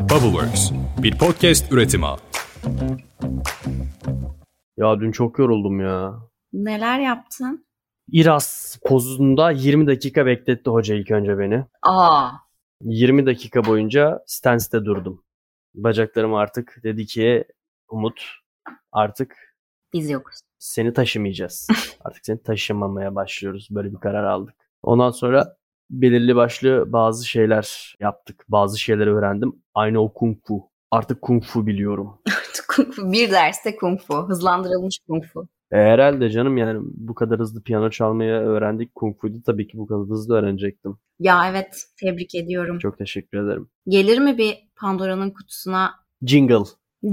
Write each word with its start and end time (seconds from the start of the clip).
Bubbleworks, 0.00 0.70
bir 1.02 1.18
podcast 1.18 1.72
üretimi. 1.72 2.06
Ya 4.76 5.00
dün 5.00 5.12
çok 5.12 5.38
yoruldum 5.38 5.80
ya. 5.80 6.14
Neler 6.52 6.98
yaptın? 7.00 7.66
İras 8.12 8.78
pozunda 8.86 9.50
20 9.50 9.86
dakika 9.86 10.26
bekletti 10.26 10.70
hoca 10.70 10.94
ilk 10.94 11.10
önce 11.10 11.38
beni. 11.38 11.64
Aa, 11.82 12.30
20 12.82 13.26
dakika 13.26 13.64
boyunca 13.64 14.22
stance'de 14.26 14.84
durdum. 14.84 15.24
Bacaklarım 15.74 16.34
artık 16.34 16.80
dedi 16.82 17.06
ki 17.06 17.44
Umut 17.88 18.22
artık 18.92 19.36
biz 19.92 20.10
yokuz. 20.10 20.40
seni 20.58 20.92
taşımayacağız. 20.92 21.68
artık 22.04 22.26
seni 22.26 22.42
taşımamaya 22.42 23.14
başlıyoruz. 23.14 23.68
Böyle 23.70 23.92
bir 23.92 23.98
karar 24.00 24.24
aldık. 24.24 24.54
Ondan 24.82 25.10
sonra 25.10 25.56
belirli 25.90 26.36
başlı 26.36 26.92
bazı 26.92 27.26
şeyler 27.28 27.96
yaptık. 28.00 28.44
Bazı 28.48 28.80
şeyleri 28.80 29.10
öğrendim. 29.14 29.52
Aynı 29.74 30.00
o 30.00 30.12
kung 30.12 30.36
fu. 30.46 30.70
Artık 30.90 31.22
kung 31.22 31.44
fu 31.44 31.66
biliyorum. 31.66 32.18
Kung 32.76 32.92
fu. 32.92 33.12
Bir 33.12 33.30
derste 33.30 33.76
kung 33.76 34.00
fu. 34.00 34.28
Hızlandırılmış 34.28 34.98
kung 35.08 35.24
fu. 35.24 35.48
E, 35.72 35.76
herhalde 35.76 36.30
canım 36.30 36.56
yani 36.56 36.80
bu 36.82 37.14
kadar 37.14 37.38
hızlı 37.38 37.62
piyano 37.62 37.90
çalmayı 37.90 38.32
öğrendik. 38.32 38.94
Kung 38.94 39.16
fu'yu 39.20 39.42
tabii 39.42 39.68
ki 39.68 39.78
bu 39.78 39.86
kadar 39.86 40.00
hızlı 40.00 40.34
öğrenecektim. 40.36 40.96
Ya 41.18 41.50
evet, 41.50 41.84
tebrik 42.00 42.34
ediyorum. 42.34 42.78
Çok 42.78 42.98
teşekkür 42.98 43.38
ederim. 43.38 43.68
Gelir 43.88 44.18
mi 44.18 44.38
bir 44.38 44.58
Pandora'nın 44.76 45.30
kutusuna 45.30 45.94
Jingle. 46.26 46.64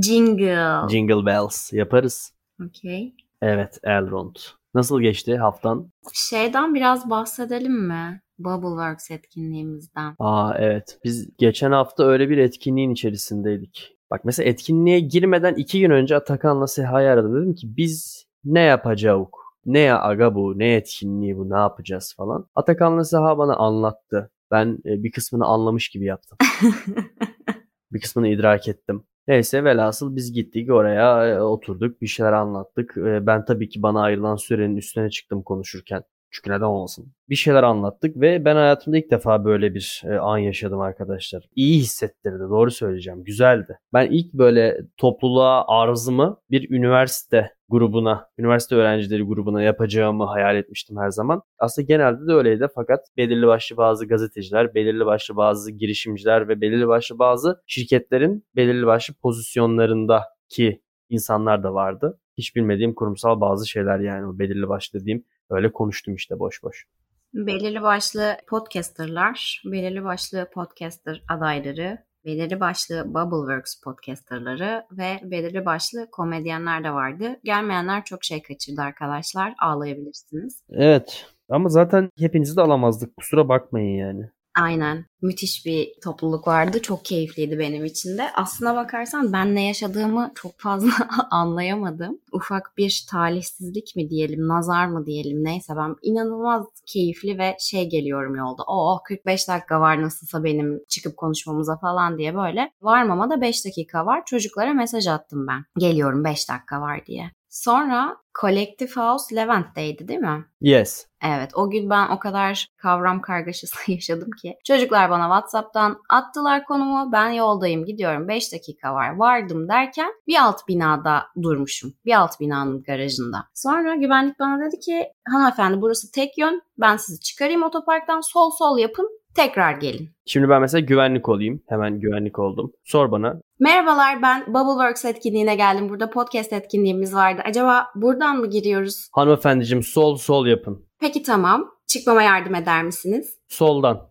jingle? 0.01 0.89
Jingle 0.89 1.25
bells 1.25 1.73
yaparız. 1.73 2.33
Okey. 2.65 3.15
Evet 3.41 3.79
Elrond. 3.83 4.35
Nasıl 4.73 5.01
geçti 5.01 5.37
haftan? 5.37 5.91
Şeyden 6.13 6.75
biraz 6.75 7.09
bahsedelim 7.09 7.87
mi? 7.87 8.21
Bubbleworks 8.39 9.11
etkinliğimizden. 9.11 10.15
Aa 10.19 10.53
evet. 10.57 10.99
Biz 11.03 11.37
geçen 11.37 11.71
hafta 11.71 12.03
öyle 12.03 12.29
bir 12.29 12.37
etkinliğin 12.37 12.89
içerisindeydik. 12.91 13.97
Bak 14.11 14.25
mesela 14.25 14.49
etkinliğe 14.49 14.99
girmeden 14.99 15.53
iki 15.53 15.79
gün 15.79 15.89
önce 15.89 16.15
Atakan'la 16.15 16.67
Seha'yı 16.67 17.09
aradım. 17.09 17.35
Dedim 17.41 17.55
ki 17.55 17.67
biz 17.77 18.25
ne 18.45 18.59
yapacağız? 18.59 19.27
Ne 19.65 19.79
ya 19.79 20.01
aga 20.01 20.35
bu? 20.35 20.59
Ne 20.59 20.73
etkinliği 20.75 21.37
bu? 21.37 21.49
Ne 21.49 21.57
yapacağız 21.57 22.13
falan. 22.17 22.47
Atakan'la 22.55 23.03
Seha 23.03 23.37
bana 23.37 23.55
anlattı. 23.55 24.31
Ben 24.51 24.79
e, 24.85 25.03
bir 25.03 25.11
kısmını 25.11 25.45
anlamış 25.45 25.89
gibi 25.89 26.05
yaptım. 26.05 26.37
bir 27.91 28.01
kısmını 28.01 28.27
idrak 28.27 28.67
ettim. 28.67 29.03
Neyse 29.27 29.63
velhasıl 29.63 30.15
biz 30.15 30.33
gittik 30.33 30.71
oraya 30.71 31.27
e, 31.27 31.41
oturduk 31.41 32.01
bir 32.01 32.07
şeyler 32.07 32.33
anlattık. 32.33 32.97
E, 32.97 33.25
Ben 33.27 33.45
tabii 33.45 33.69
ki 33.69 33.81
bana 33.81 34.01
ayrılan 34.01 34.35
sürenin 34.35 34.75
üstüne 34.77 35.09
çıktım 35.09 35.43
konuşurken. 35.43 36.03
Çünkü 36.31 36.49
neden 36.49 36.65
olmasın. 36.65 37.13
Bir 37.29 37.35
şeyler 37.35 37.63
anlattık 37.63 38.21
ve 38.21 38.45
ben 38.45 38.55
hayatımda 38.55 38.97
ilk 38.97 39.11
defa 39.11 39.45
böyle 39.45 39.73
bir 39.73 40.03
e, 40.05 40.19
an 40.19 40.37
yaşadım 40.37 40.79
arkadaşlar. 40.79 41.43
İyi 41.55 41.79
hissettirdi 41.79 42.39
doğru 42.49 42.71
söyleyeceğim. 42.71 43.23
Güzeldi. 43.23 43.79
Ben 43.93 44.11
ilk 44.11 44.33
böyle 44.33 44.77
topluluğa 44.97 45.65
arzımı 45.67 46.37
bir 46.51 46.69
üniversite 46.69 47.51
grubuna, 47.69 48.29
üniversite 48.37 48.75
öğrencileri 48.75 49.23
grubuna 49.23 49.61
yapacağımı 49.61 50.23
hayal 50.23 50.55
etmiştim 50.55 50.97
her 50.97 51.09
zaman. 51.09 51.41
Aslında 51.59 51.85
genelde 51.85 52.27
de 52.27 52.33
öyleydi 52.33 52.67
fakat 52.75 52.99
belirli 53.17 53.47
başlı 53.47 53.77
bazı 53.77 54.07
gazeteciler, 54.07 54.75
belirli 54.75 55.05
başlı 55.05 55.35
bazı 55.35 55.71
girişimciler 55.71 56.47
ve 56.47 56.61
belirli 56.61 56.87
başlı 56.87 57.19
bazı 57.19 57.61
şirketlerin 57.67 58.45
belirli 58.55 58.85
başlı 58.85 59.13
pozisyonlarındaki 59.13 60.81
insanlar 61.09 61.63
da 61.63 61.73
vardı. 61.73 62.19
Hiç 62.37 62.55
bilmediğim 62.55 62.93
kurumsal 62.93 63.41
bazı 63.41 63.67
şeyler 63.69 63.99
yani 63.99 64.39
belirli 64.39 64.69
başlı 64.69 64.99
dediğim 64.99 65.23
öyle 65.49 65.71
konuştum 65.71 66.15
işte 66.15 66.39
boş 66.39 66.63
boş. 66.63 66.87
Belirli 67.33 67.81
başlı 67.81 68.37
podcasterlar, 68.47 69.61
belirli 69.65 70.03
başlı 70.03 70.49
podcaster 70.53 71.23
adayları, 71.29 71.97
belirli 72.25 72.59
başlı 72.59 73.03
Bubbleworks 73.07 73.81
podcasterları 73.81 74.85
ve 74.91 75.19
belirli 75.23 75.65
başlı 75.65 76.07
komedyenler 76.11 76.83
de 76.83 76.91
vardı. 76.91 77.39
Gelmeyenler 77.43 78.03
çok 78.05 78.23
şey 78.23 78.41
kaçırdı 78.41 78.81
arkadaşlar. 78.81 79.53
Ağlayabilirsiniz. 79.61 80.63
Evet 80.69 81.25
ama 81.49 81.69
zaten 81.69 82.09
hepinizi 82.19 82.57
de 82.57 82.61
alamazdık 82.61 83.17
kusura 83.17 83.49
bakmayın 83.49 83.97
yani. 83.97 84.29
Aynen. 84.61 85.05
Müthiş 85.21 85.65
bir 85.65 85.89
topluluk 86.03 86.47
vardı. 86.47 86.81
Çok 86.81 87.05
keyifliydi 87.05 87.59
benim 87.59 87.85
için 87.85 88.17
de. 88.17 88.31
Aslına 88.35 88.75
bakarsan 88.75 89.33
ben 89.33 89.55
ne 89.55 89.67
yaşadığımı 89.67 90.31
çok 90.35 90.59
fazla 90.59 90.91
anlayamadım. 91.31 92.19
Ufak 92.31 92.73
bir 92.77 93.05
talihsizlik 93.11 93.95
mi 93.95 94.09
diyelim, 94.09 94.47
nazar 94.47 94.87
mı 94.87 95.05
diyelim 95.05 95.43
neyse 95.43 95.73
ben 95.77 95.95
inanılmaz 96.01 96.65
keyifli 96.85 97.37
ve 97.37 97.55
şey 97.59 97.89
geliyorum 97.89 98.35
yolda. 98.35 98.63
Oo 98.63 98.99
45 99.03 99.47
dakika 99.47 99.81
var 99.81 100.01
nasılsa 100.01 100.43
benim 100.43 100.79
çıkıp 100.89 101.17
konuşmamıza 101.17 101.77
falan 101.77 102.17
diye 102.17 102.35
böyle. 102.35 102.71
Varmama 102.81 103.29
da 103.29 103.41
5 103.41 103.65
dakika 103.65 104.05
var. 104.05 104.23
Çocuklara 104.25 104.73
mesaj 104.73 105.07
attım 105.07 105.47
ben. 105.47 105.65
Geliyorum 105.77 106.23
5 106.23 106.49
dakika 106.49 106.81
var 106.81 107.05
diye. 107.05 107.31
Sonra 107.57 108.17
Collective 108.41 108.91
House 108.95 109.35
Levent'teydi 109.35 110.07
değil 110.07 110.19
mi? 110.19 110.45
Yes. 110.61 111.05
Evet 111.23 111.51
o 111.55 111.69
gün 111.69 111.89
ben 111.89 112.09
o 112.09 112.19
kadar 112.19 112.67
kavram 112.77 113.21
kargaşası 113.21 113.75
yaşadım 113.91 114.29
ki. 114.41 114.55
Çocuklar 114.65 115.09
bana 115.09 115.23
Whatsapp'tan 115.23 116.01
attılar 116.09 116.65
konumu. 116.65 117.11
Ben 117.11 117.29
yoldayım 117.29 117.85
gidiyorum 117.85 118.27
5 118.27 118.53
dakika 118.53 118.93
var 118.93 119.15
vardım 119.15 119.69
derken 119.69 120.13
bir 120.27 120.41
alt 120.41 120.67
binada 120.67 121.23
durmuşum. 121.43 121.93
Bir 122.05 122.13
alt 122.13 122.39
binanın 122.39 122.83
garajında. 122.83 123.37
Sonra 123.53 123.95
güvenlik 123.95 124.39
bana 124.39 124.65
dedi 124.65 124.79
ki 124.79 125.07
hanımefendi 125.27 125.81
burası 125.81 126.11
tek 126.11 126.37
yön. 126.37 126.61
Ben 126.77 126.97
sizi 126.97 127.19
çıkarayım 127.19 127.63
otoparktan 127.63 128.21
sol 128.21 128.51
sol 128.51 128.77
yapın 128.77 129.09
tekrar 129.37 129.71
gelin. 129.71 130.09
Şimdi 130.25 130.49
ben 130.49 130.61
mesela 130.61 130.81
güvenlik 130.81 131.29
olayım. 131.29 131.63
Hemen 131.69 131.99
güvenlik 131.99 132.39
oldum. 132.39 132.71
Sor 132.85 133.11
bana. 133.11 133.33
Merhabalar 133.59 134.21
ben 134.21 134.45
Bubbleworks 134.47 135.05
etkinliğine 135.05 135.55
geldim. 135.55 135.89
Burada 135.89 136.09
podcast 136.09 136.53
etkinliğimiz 136.53 137.15
vardı. 137.15 137.41
Acaba 137.45 137.87
buradan 137.95 138.37
mı 138.37 138.49
giriyoruz? 138.49 139.07
Hanımefendiciğim 139.11 139.83
sol 139.83 140.17
sol 140.17 140.47
yapın. 140.47 140.85
Peki 140.99 141.23
tamam. 141.23 141.71
Çıkmama 141.87 142.23
yardım 142.23 142.55
eder 142.55 142.83
misiniz? 142.83 143.37
Soldan. 143.47 144.09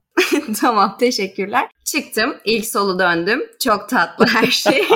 tamam 0.60 0.97
teşekkürler. 1.00 1.69
Çıktım. 1.84 2.34
İlk 2.44 2.66
solu 2.66 2.98
döndüm. 2.98 3.42
Çok 3.65 3.88
tatlı 3.88 4.26
her 4.26 4.47
şey. 4.47 4.82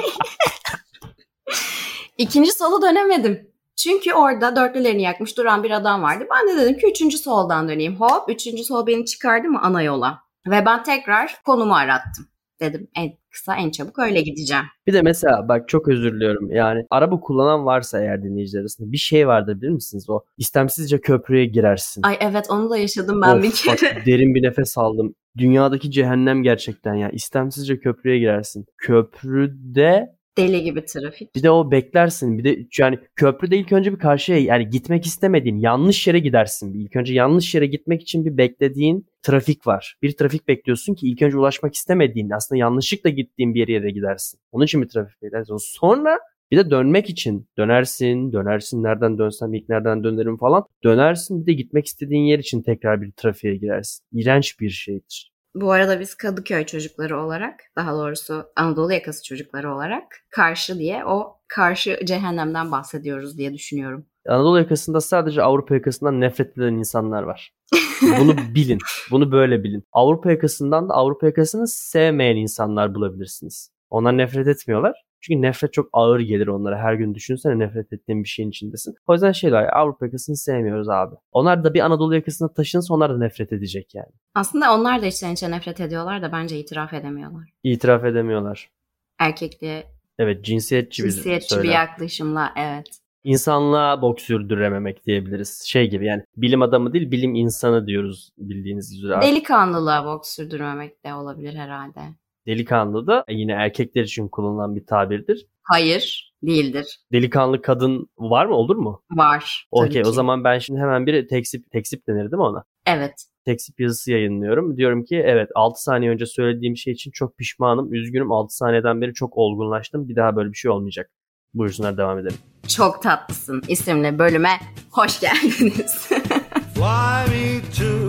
İkinci 2.18 2.52
solu 2.52 2.82
dönemedim. 2.82 3.50
Çünkü 3.76 4.14
orada 4.14 4.56
dörtlülerini 4.56 5.02
yakmış 5.02 5.36
duran 5.38 5.62
bir 5.62 5.70
adam 5.70 6.02
vardı. 6.02 6.24
Ben 6.30 6.56
de 6.56 6.60
dedim 6.60 6.78
ki 6.78 6.86
üçüncü 6.90 7.18
soldan 7.18 7.68
döneyim. 7.68 7.96
Hop 7.96 8.28
üçüncü 8.28 8.64
sol 8.64 8.86
beni 8.86 9.04
çıkardı 9.04 9.48
mı 9.48 9.60
ana 9.62 9.82
yola. 9.82 10.18
Ve 10.46 10.66
ben 10.66 10.82
tekrar 10.82 11.36
konumu 11.44 11.74
arattım. 11.74 12.26
Dedim 12.60 12.88
en 12.96 13.12
kısa 13.30 13.56
en 13.56 13.70
çabuk 13.70 13.98
öyle 13.98 14.20
gideceğim. 14.20 14.64
Bir 14.86 14.92
de 14.92 15.02
mesela 15.02 15.48
bak 15.48 15.68
çok 15.68 15.88
özür 15.88 16.12
diliyorum. 16.14 16.50
Yani 16.50 16.86
araba 16.90 17.20
kullanan 17.20 17.66
varsa 17.66 18.00
eğer 18.00 18.22
dinleyiciler 18.22 18.60
arasında 18.60 18.92
bir 18.92 18.96
şey 18.96 19.28
vardır 19.28 19.60
bilir 19.60 19.70
misiniz? 19.70 20.10
O 20.10 20.20
istemsizce 20.38 21.00
köprüye 21.00 21.44
girersin. 21.44 22.02
Ay 22.02 22.16
evet 22.20 22.46
onu 22.50 22.70
da 22.70 22.76
yaşadım 22.76 23.22
ben 23.22 23.36
Of, 23.36 23.42
bir 23.42 23.52
kere. 23.52 23.96
bak, 23.96 24.02
derin 24.06 24.34
bir 24.34 24.42
nefes 24.42 24.78
aldım. 24.78 25.14
Dünyadaki 25.38 25.90
cehennem 25.90 26.42
gerçekten 26.42 26.94
ya. 26.94 27.10
İstemsizce 27.10 27.78
köprüye 27.78 28.18
girersin. 28.18 28.64
Köprüde 28.78 30.06
Deli 30.38 30.62
gibi 30.62 30.84
trafik. 30.84 31.34
bir 31.34 31.42
de 31.42 31.50
o 31.50 31.70
beklersin. 31.70 32.38
Bir 32.38 32.44
de 32.44 32.66
yani 32.78 32.98
köprüde 33.16 33.56
ilk 33.56 33.72
önce 33.72 33.92
bir 33.92 33.98
karşıya 33.98 34.38
yani 34.38 34.70
gitmek 34.70 35.06
istemediğin 35.06 35.56
yanlış 35.56 36.06
yere 36.06 36.18
gidersin. 36.18 36.74
İlk 36.74 36.96
önce 36.96 37.14
yanlış 37.14 37.54
yere 37.54 37.66
gitmek 37.66 38.02
için 38.02 38.24
bir 38.24 38.36
beklediğin 38.36 39.06
trafik 39.22 39.66
var. 39.66 39.96
Bir 40.02 40.12
trafik 40.16 40.48
bekliyorsun 40.48 40.94
ki 40.94 41.08
ilk 41.08 41.22
önce 41.22 41.38
ulaşmak 41.38 41.74
istemediğin 41.74 42.30
aslında 42.30 42.58
yanlışlıkla 42.58 43.10
gittiğin 43.10 43.54
bir 43.54 43.68
yere 43.68 43.90
gidersin. 43.90 44.40
Onun 44.52 44.64
için 44.64 44.82
bir 44.82 44.88
trafik 44.88 45.22
beklersin. 45.22 45.56
Sonra 45.56 46.18
bir 46.50 46.56
de 46.56 46.70
dönmek 46.70 47.10
için 47.10 47.48
dönersin, 47.58 48.32
dönersin 48.32 48.82
nereden 48.82 49.18
dönsem 49.18 49.54
ilk 49.54 49.68
nereden 49.68 50.04
dönerim 50.04 50.36
falan. 50.36 50.64
Dönersin 50.84 51.40
bir 51.40 51.46
de 51.46 51.52
gitmek 51.52 51.86
istediğin 51.86 52.24
yer 52.24 52.38
için 52.38 52.62
tekrar 52.62 53.02
bir 53.02 53.12
trafiğe 53.12 53.56
girersin. 53.56 54.04
İğrenç 54.12 54.60
bir 54.60 54.70
şeydir. 54.70 55.32
Bu 55.54 55.72
arada 55.72 56.00
biz 56.00 56.14
Kadıköy 56.14 56.66
çocukları 56.66 57.20
olarak, 57.20 57.54
daha 57.76 57.92
doğrusu 57.92 58.44
Anadolu 58.56 58.92
yakası 58.92 59.24
çocukları 59.24 59.74
olarak 59.74 60.04
karşı 60.30 60.78
diye 60.78 61.04
o 61.04 61.36
karşı 61.48 62.00
cehennemden 62.04 62.72
bahsediyoruz 62.72 63.38
diye 63.38 63.54
düşünüyorum. 63.54 64.06
Anadolu 64.28 64.58
yakasında 64.58 65.00
sadece 65.00 65.42
Avrupa 65.42 65.74
yakasından 65.74 66.20
nefret 66.20 66.58
eden 66.58 66.74
insanlar 66.74 67.22
var. 67.22 67.54
Bunu 68.02 68.36
bilin. 68.54 68.78
Bunu 69.10 69.32
böyle 69.32 69.64
bilin. 69.64 69.84
Avrupa 69.92 70.30
yakasından 70.30 70.88
da 70.88 70.94
Avrupa 70.94 71.26
yakasını 71.26 71.68
sevmeyen 71.68 72.36
insanlar 72.36 72.94
bulabilirsiniz. 72.94 73.70
Onlar 73.90 74.18
nefret 74.18 74.46
etmiyorlar. 74.46 75.04
Çünkü 75.20 75.42
nefret 75.42 75.72
çok 75.72 75.88
ağır 75.92 76.20
gelir 76.20 76.46
onlara. 76.46 76.78
Her 76.78 76.94
gün 76.94 77.14
düşünsene 77.14 77.58
nefret 77.58 77.92
ettiğin 77.92 78.24
bir 78.24 78.28
şeyin 78.28 78.50
içindesin. 78.50 78.94
O 79.06 79.12
yüzden 79.12 79.32
şey 79.32 79.52
var 79.52 79.70
Avrupa 79.72 80.06
yakasını 80.06 80.36
sevmiyoruz 80.36 80.88
abi. 80.88 81.14
Onlar 81.32 81.64
da 81.64 81.74
bir 81.74 81.80
Anadolu 81.80 82.14
yakasına 82.14 82.52
taşınsa 82.52 82.94
onlar 82.94 83.10
da 83.14 83.18
nefret 83.18 83.52
edecek 83.52 83.94
yani. 83.94 84.12
Aslında 84.34 84.74
onlar 84.74 85.02
da 85.02 85.06
içten 85.06 85.32
içe 85.32 85.50
nefret 85.50 85.80
ediyorlar 85.80 86.22
da 86.22 86.32
bence 86.32 86.58
itiraf 86.58 86.92
edemiyorlar. 86.92 87.50
İtiraf 87.62 88.04
edemiyorlar. 88.04 88.70
Erkekliğe 89.18 89.84
Evet 90.18 90.44
cinsiyetçi 90.44 91.04
bir 91.04 91.10
cinsiyetçi 91.10 91.50
bir 91.50 91.54
söylem. 91.54 91.72
yaklaşımla 91.72 92.52
evet. 92.56 92.86
İnsanlığa 93.24 94.02
bok 94.02 94.20
sürdürememek 94.20 95.06
diyebiliriz. 95.06 95.62
Şey 95.66 95.90
gibi 95.90 96.06
yani 96.06 96.22
bilim 96.36 96.62
adamı 96.62 96.92
değil 96.92 97.10
bilim 97.10 97.34
insanı 97.34 97.86
diyoruz 97.86 98.30
bildiğiniz 98.38 98.98
üzere. 98.98 99.22
Delikanlılığa 99.22 100.04
bok 100.04 100.26
sürdürmemek 100.26 101.04
de 101.04 101.14
olabilir 101.14 101.54
herhalde. 101.54 102.00
Delikanlı 102.46 103.06
da 103.06 103.24
yine 103.28 103.52
erkekler 103.52 104.02
için 104.02 104.28
kullanılan 104.28 104.76
bir 104.76 104.86
tabirdir. 104.86 105.46
Hayır, 105.62 106.32
değildir. 106.42 106.98
Delikanlı 107.12 107.62
kadın 107.62 108.08
var 108.18 108.46
mı 108.46 108.54
olur 108.54 108.76
mu? 108.76 109.02
Var. 109.10 109.66
Okey 109.70 110.02
o 110.06 110.12
zaman 110.12 110.44
ben 110.44 110.58
şimdi 110.58 110.80
hemen 110.80 111.06
bir 111.06 111.28
teksip 111.28 111.70
teksip 111.70 112.06
denir 112.08 112.22
değil 112.22 112.30
mi 112.30 112.42
ona? 112.42 112.64
Evet. 112.86 113.14
Teksip 113.44 113.80
yazısı 113.80 114.12
yayınlıyorum. 114.12 114.76
Diyorum 114.76 115.04
ki 115.04 115.16
evet 115.16 115.48
6 115.54 115.82
saniye 115.82 116.10
önce 116.10 116.26
söylediğim 116.26 116.76
şey 116.76 116.92
için 116.92 117.10
çok 117.10 117.36
pişmanım. 117.36 117.94
Üzgünüm 117.94 118.32
6 118.32 118.56
saniyeden 118.56 119.00
beri 119.00 119.14
çok 119.14 119.36
olgunlaştım. 119.38 120.08
Bir 120.08 120.16
daha 120.16 120.36
böyle 120.36 120.50
bir 120.50 120.56
şey 120.56 120.70
olmayacak. 120.70 121.10
Buyursunlar 121.54 121.96
devam 121.96 122.18
edelim. 122.18 122.36
Çok 122.68 123.02
tatlısın 123.02 123.62
isimli 123.68 124.18
bölüme 124.18 124.50
hoş 124.90 125.20
geldiniz. 125.20 126.08
Fly 126.74 127.30
me 127.30 127.60
to 127.78 127.99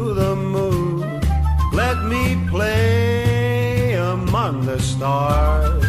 stars. 5.01 5.83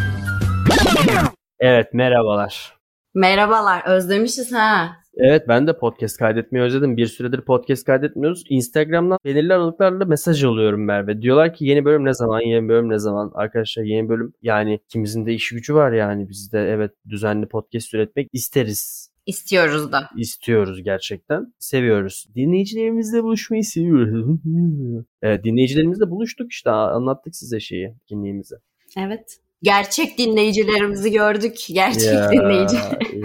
Evet 1.61 1.95
merhabalar. 1.95 2.77
Merhabalar, 3.15 3.83
özlemişiz 3.87 4.53
ha. 4.53 4.97
Evet 5.17 5.49
ben 5.49 5.67
de 5.67 5.79
podcast 5.79 6.19
kaydetmeyi 6.19 6.65
özledim. 6.65 6.97
Bir 6.97 7.07
süredir 7.07 7.41
podcast 7.41 7.85
kaydetmiyoruz. 7.85 8.45
Instagram'dan 8.49 9.19
belirli 9.25 9.55
aralıklarla 9.55 10.05
mesaj 10.05 10.45
alıyorum 10.45 10.85
Merve. 10.85 11.23
Diyorlar 11.23 11.55
ki 11.55 11.65
yeni 11.65 11.85
bölüm 11.85 12.05
ne 12.05 12.15
zaman, 12.15 12.41
yeni 12.41 12.69
bölüm 12.69 12.89
ne 12.89 12.99
zaman? 12.99 13.33
Arkadaşlar 13.35 13.83
yeni 13.83 14.09
bölüm 14.09 14.33
yani 14.43 14.75
ikimizin 14.75 15.27
de 15.27 15.33
işi 15.33 15.55
gücü 15.55 15.75
var 15.75 15.93
yani. 15.93 16.29
Biz 16.29 16.53
de 16.53 16.59
evet 16.59 16.93
düzenli 17.09 17.49
podcast 17.49 17.95
üretmek 17.95 18.29
isteriz. 18.33 19.13
İstiyoruz 19.27 19.93
da. 19.93 20.09
istiyoruz 20.17 20.83
gerçekten. 20.83 21.55
Seviyoruz. 21.59 22.27
Dinleyicilerimizle 22.35 23.23
buluşmayı 23.23 23.65
seviyoruz. 23.65 24.41
evet 25.23 25.45
dinleyicilerimizle 25.45 26.11
buluştuk 26.11 26.53
işte 26.53 26.71
anlattık 26.71 27.37
size 27.37 27.61
şeyi, 27.61 27.95
kimliğimizi. 28.09 28.57
Evet. 28.99 29.39
Gerçek 29.63 30.19
dinleyicilerimizi 30.19 31.13
gördük. 31.13 31.57
Gerçek 31.69 32.33
dinleyici. 32.33 32.77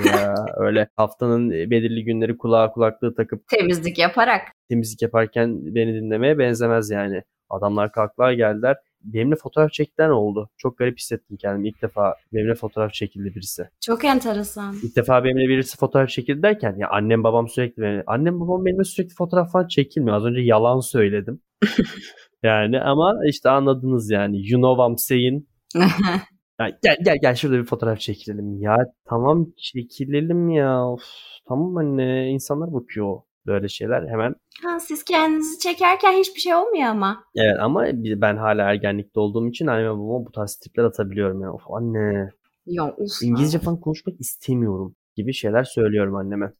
ya 0.05 0.35
öyle 0.57 0.87
haftanın 0.95 1.49
belirli 1.49 2.03
günleri 2.03 2.37
kulağa 2.37 2.71
kulaklığı 2.71 3.15
takıp 3.15 3.47
Temizlik 3.47 3.97
yaparak. 3.97 4.41
temizlik 4.69 5.01
yaparken 5.01 5.75
beni 5.75 5.93
dinlemeye 5.93 6.39
benzemez 6.39 6.89
yani. 6.89 7.23
Adamlar 7.49 7.91
kalktılar 7.91 8.31
geldiler. 8.31 8.75
Benimle 9.01 9.35
fotoğraf 9.35 9.71
çekten 9.71 10.09
oldu. 10.09 10.49
Çok 10.57 10.77
garip 10.77 10.97
hissettim 10.97 11.37
kendimi. 11.37 11.67
İlk 11.69 11.81
defa 11.81 12.15
benimle 12.33 12.55
fotoğraf 12.55 12.93
çekildi 12.93 13.35
birisi. 13.35 13.69
Çok 13.85 14.05
enteresan. 14.05 14.75
İlk 14.83 14.95
defa 14.95 15.23
benimle 15.23 15.47
birisi 15.49 15.77
fotoğraf 15.77 16.09
çekildi 16.09 16.43
derken 16.43 16.75
ya 16.77 16.89
annem 16.89 17.23
babam 17.23 17.47
sürekli 17.47 17.81
benimle, 17.81 18.03
annem 18.07 18.39
babam 18.39 18.65
benimle 18.65 18.83
sürekli 18.83 19.13
fotoğraf 19.13 19.51
falan 19.51 19.67
çekilmiyor. 19.67 20.17
Az 20.17 20.25
önce 20.25 20.41
yalan 20.41 20.79
söyledim. 20.79 21.41
yani 22.43 22.79
ama 22.81 23.15
işte 23.27 23.49
anladınız 23.49 24.09
yani. 24.11 24.37
You 24.49 24.61
know 24.61 24.75
what 24.75 24.89
I'm 24.89 24.97
saying. 24.97 25.43
Ya 26.59 26.69
gel 26.83 26.97
gel 27.03 27.17
gel 27.21 27.35
şurada 27.35 27.57
bir 27.57 27.63
fotoğraf 27.65 27.99
çekilelim. 27.99 28.61
Ya 28.61 28.77
tamam 29.09 29.47
çekilelim 29.57 30.49
ya. 30.49 30.87
Of, 30.87 31.01
tamam 31.47 31.77
anne 31.77 32.29
insanlar 32.29 32.73
bakıyor. 32.73 33.21
Böyle 33.45 33.69
şeyler 33.69 34.09
hemen. 34.09 34.35
ha, 34.63 34.79
siz 34.79 35.03
kendinizi 35.03 35.59
çekerken 35.59 36.13
hiçbir 36.13 36.39
şey 36.39 36.55
olmuyor 36.55 36.87
ama. 36.87 37.23
Evet 37.35 37.57
ama 37.59 37.85
ben 37.95 38.37
hala 38.37 38.69
ergenlikte 38.69 39.19
olduğum 39.19 39.49
için 39.49 39.67
anneme 39.67 39.89
babama 39.89 40.25
bu 40.25 40.31
tarz 40.31 40.55
tipler 40.55 40.83
atabiliyorum 40.83 41.41
ya. 41.41 41.53
Of 41.53 41.61
anne 41.71 42.29
Ya 42.65 42.95
uf. 42.97 43.21
İngilizce 43.23 43.59
falan 43.59 43.79
konuşmak 43.79 44.19
istemiyorum 44.19 44.95
gibi 45.15 45.33
şeyler 45.33 45.63
söylüyorum 45.63 46.15
anneme. 46.15 46.53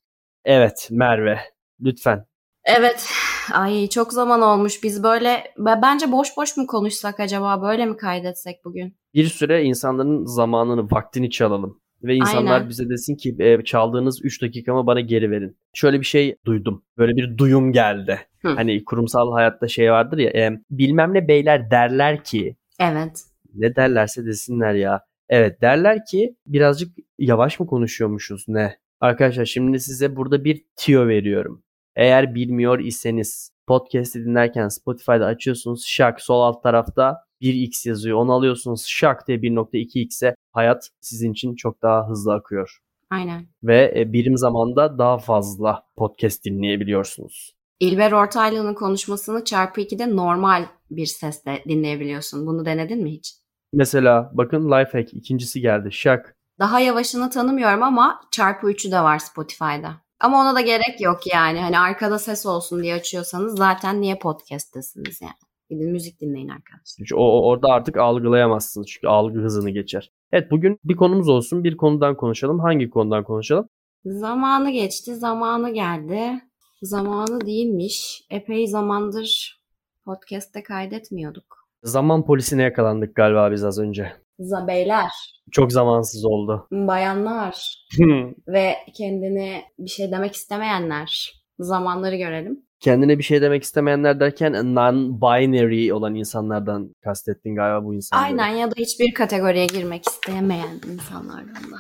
Evet 0.45 0.88
Merve 0.92 1.39
lütfen. 1.81 2.25
Evet. 2.68 3.10
Ay 3.54 3.88
çok 3.88 4.14
zaman 4.14 4.42
olmuş. 4.42 4.84
Biz 4.84 5.04
böyle 5.04 5.44
bence 5.58 6.12
boş 6.12 6.28
boş 6.38 6.58
mu 6.58 6.68
konuşsak 6.68 7.19
acaba? 7.19 7.62
Böyle 7.62 7.86
mi 7.86 7.98
kaydetsek 7.98 8.66
bugün? 8.66 8.98
Bir 9.14 9.25
süre 9.25 9.64
insanların 9.64 10.25
zamanını, 10.25 10.92
vaktini 10.92 11.30
çalalım. 11.30 11.81
Ve 12.04 12.16
insanlar 12.16 12.54
Aynen. 12.54 12.69
bize 12.69 12.90
desin 12.90 13.16
ki 13.16 13.36
e, 13.40 13.64
çaldığınız 13.64 14.25
3 14.25 14.42
dakikamı 14.42 14.88
bana 14.88 15.00
geri 15.00 15.31
verin. 15.31 15.58
Şöyle 15.74 16.00
bir 16.00 16.06
şey 16.06 16.36
duydum. 16.46 16.84
Böyle 16.98 17.16
bir 17.16 17.38
duyum 17.38 17.72
geldi. 17.72 18.19
Hı. 18.42 18.50
Hani 18.50 18.86
kurumsal 18.86 19.31
hayatta 19.31 19.68
şey 19.68 19.92
vardır 19.92 20.18
ya. 20.18 20.30
e, 20.30 20.52
bilmem 20.69 21.14
ne 21.14 21.28
beyler 21.28 21.72
derler 21.72 22.24
ki. 22.24 22.56
Evet. 22.80 23.24
Ne 23.54 23.75
derlerse 23.75 24.25
desinler 24.25 24.74
ya. 24.74 25.02
Evet 25.30 25.62
derler 25.62 26.06
ki 26.06 26.36
birazcık 26.46 26.98
yavaş 27.19 27.60
mı 27.60 27.68
konuşuyormuşuz 27.68 28.46
ne? 28.48 28.78
Arkadaşlar 29.00 29.46
şimdi 29.46 29.80
size 29.80 30.16
burada 30.16 30.44
bir 30.44 30.66
tiyo 30.75 31.08
veriyorum. 31.08 31.64
Eğer 31.97 32.35
bilmiyor 32.35 32.79
iseniz 32.79 33.51
podcast'i 33.67 34.25
dinlerken 34.25 34.67
Spotify'da 34.67 35.25
açıyorsunuz 35.25 35.85
şak 35.88 36.21
sol 36.21 36.41
alt 36.41 36.63
tarafta 36.63 37.23
1x 37.41 37.89
yazıyor. 37.89 38.17
Onu 38.17 38.33
alıyorsunuz 38.33 38.85
şak 38.88 39.27
diye 39.27 39.38
1.2x'e 39.38 40.35
hayat 40.51 40.89
sizin 41.01 41.31
için 41.31 41.55
çok 41.55 41.81
daha 41.81 42.09
hızlı 42.09 42.33
akıyor. 42.33 42.79
Aynen. 43.09 43.47
Ve 43.63 43.94
e, 43.97 44.13
birim 44.13 44.38
zamanda 44.38 44.97
daha 44.97 45.17
fazla 45.17 45.83
podcast 45.95 46.45
dinleyebiliyorsunuz. 46.45 47.55
İlber 47.79 48.11
Ortaylı'nın 48.11 48.73
konuşmasını 48.73 49.44
çarpı 49.44 49.81
2'de 49.81 50.15
normal 50.15 50.65
bir 50.91 51.05
sesle 51.05 51.63
dinleyebiliyorsun. 51.67 52.47
Bunu 52.47 52.65
denedin 52.65 53.03
mi 53.03 53.11
hiç? 53.11 53.33
Mesela 53.73 54.31
bakın 54.33 54.71
Lifehack 54.71 55.13
ikincisi 55.13 55.61
geldi 55.61 55.91
şak. 55.91 56.35
Daha 56.59 56.79
yavaşını 56.79 57.29
tanımıyorum 57.29 57.83
ama 57.83 58.21
çarpı 58.31 58.71
3'ü 58.71 58.91
de 58.91 58.99
var 58.99 59.19
Spotify'da. 59.19 60.06
Ama 60.19 60.42
ona 60.42 60.56
da 60.56 60.62
gerek 60.62 61.02
yok 61.02 61.19
yani. 61.34 61.60
Hani 61.60 61.80
arkada 61.80 62.19
ses 62.19 62.46
olsun 62.46 62.84
diye 62.84 62.94
açıyorsanız 62.96 63.58
zaten 63.58 64.02
niye 64.02 64.18
podcast'tesiniz 64.18 65.22
yani. 65.22 65.34
Gidin 65.69 65.92
müzik 65.92 66.22
dinleyin 66.22 66.50
arkadaşlar. 66.50 67.08
O- 67.16 67.48
orada 67.48 67.68
artık 67.68 67.98
algılayamazsınız. 67.98 68.88
Çünkü 68.88 69.08
algı 69.08 69.40
hızını 69.40 69.69
geçer. 69.69 70.12
Evet 70.31 70.52
bugün 70.52 70.80
bir 70.84 70.96
konumuz 70.96 71.30
olsun. 71.30 71.64
Bir 71.64 71.78
konudan 71.78 72.18
konuşalım. 72.18 72.60
Hangi 72.60 72.90
konudan 72.90 73.24
konuşalım? 73.24 73.69
Zamanı 74.06 74.72
geçti, 74.72 75.16
zamanı 75.16 75.74
geldi. 75.74 76.42
Zamanı 76.81 77.42
değilmiş. 77.46 78.24
Epey 78.30 78.68
zamandır 78.68 79.60
podcast'te 80.06 80.64
kaydetmiyorduk. 80.64 81.58
Zaman 81.84 82.25
polisine 82.25 82.64
yakalandık 82.64 83.16
galiba 83.16 83.52
biz 83.52 83.64
az 83.64 83.80
önce. 83.80 84.14
Zabeyler, 84.39 85.10
Çok 85.51 85.72
zamansız 85.72 86.25
oldu. 86.25 86.68
bayanlar 86.72 87.86
ve 88.48 88.75
kendine 88.98 89.63
bir 89.80 89.89
şey 89.89 90.12
demek 90.12 90.36
istemeyenler. 90.36 91.34
Zamanları 91.60 92.16
görelim. 92.16 92.60
Kendine 92.80 93.18
bir 93.18 93.24
şey 93.24 93.42
demek 93.42 93.63
istemeyenler 93.63 94.19
derken 94.19 94.54
non-binary 94.54 95.94
olan 95.94 96.16
insanlardan 96.16 96.95
kastettin 97.04 97.56
galiba 97.56 97.86
bu 97.86 97.94
insanları. 97.95 98.25
Aynen 98.28 98.48
ya 98.48 98.72
da 98.72 98.75
hiçbir 98.78 99.13
kategoriye 99.13 99.66
girmek 99.66 100.04
istemeyen 100.07 100.81
insanlardan 100.94 101.71
da. 101.71 101.78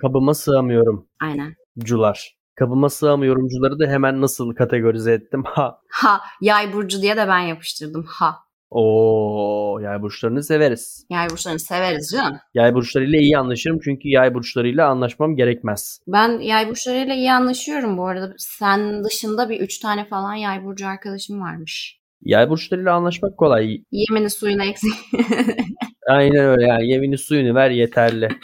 Kabıma 0.00 0.34
sığamıyorum 0.34 1.08
Aynen. 1.20 1.54
cular. 1.78 2.34
Kabıma 2.54 2.88
sığamıyorumcuları 2.90 3.78
da 3.78 3.86
hemen 3.86 4.20
nasıl 4.20 4.54
kategorize 4.54 5.12
ettim? 5.12 5.42
Ha. 5.54 5.78
Ha, 5.90 6.20
yay 6.40 6.72
burcu 6.72 7.02
diye 7.02 7.16
de 7.16 7.28
ben 7.28 7.38
yapıştırdım. 7.40 8.04
Ha. 8.08 8.36
Oo, 8.70 9.78
yay 9.80 10.02
burçlarını 10.02 10.42
severiz. 10.42 11.06
Yay 11.10 11.30
burçlarını 11.30 11.60
severiz 11.60 12.10
canım. 12.12 12.36
Yay 12.54 12.74
burçlarıyla 12.74 13.18
iyi 13.18 13.38
anlaşırım 13.38 13.78
çünkü 13.84 14.08
yay 14.08 14.34
burçlarıyla 14.34 14.88
anlaşmam 14.88 15.36
gerekmez. 15.36 16.00
Ben 16.06 16.38
yay 16.38 16.68
burçlarıyla 16.68 17.14
iyi 17.14 17.32
anlaşıyorum 17.32 17.98
bu 17.98 18.06
arada. 18.06 18.34
Sen 18.38 19.04
dışında 19.04 19.48
bir 19.48 19.60
üç 19.60 19.78
tane 19.78 20.04
falan 20.04 20.34
yay 20.34 20.64
burcu 20.64 20.86
arkadaşım 20.86 21.40
varmış. 21.40 22.00
Yay 22.22 22.50
burçlarıyla 22.50 22.94
anlaşmak 22.94 23.36
kolay. 23.36 23.82
Yemini 23.90 24.30
suyunu 24.30 24.64
eksik. 24.64 24.92
Aynen 26.08 26.44
öyle 26.44 26.66
yani 26.66 26.88
yemini 26.88 27.18
suyunu 27.18 27.54
ver 27.54 27.70
yeterli. 27.70 28.28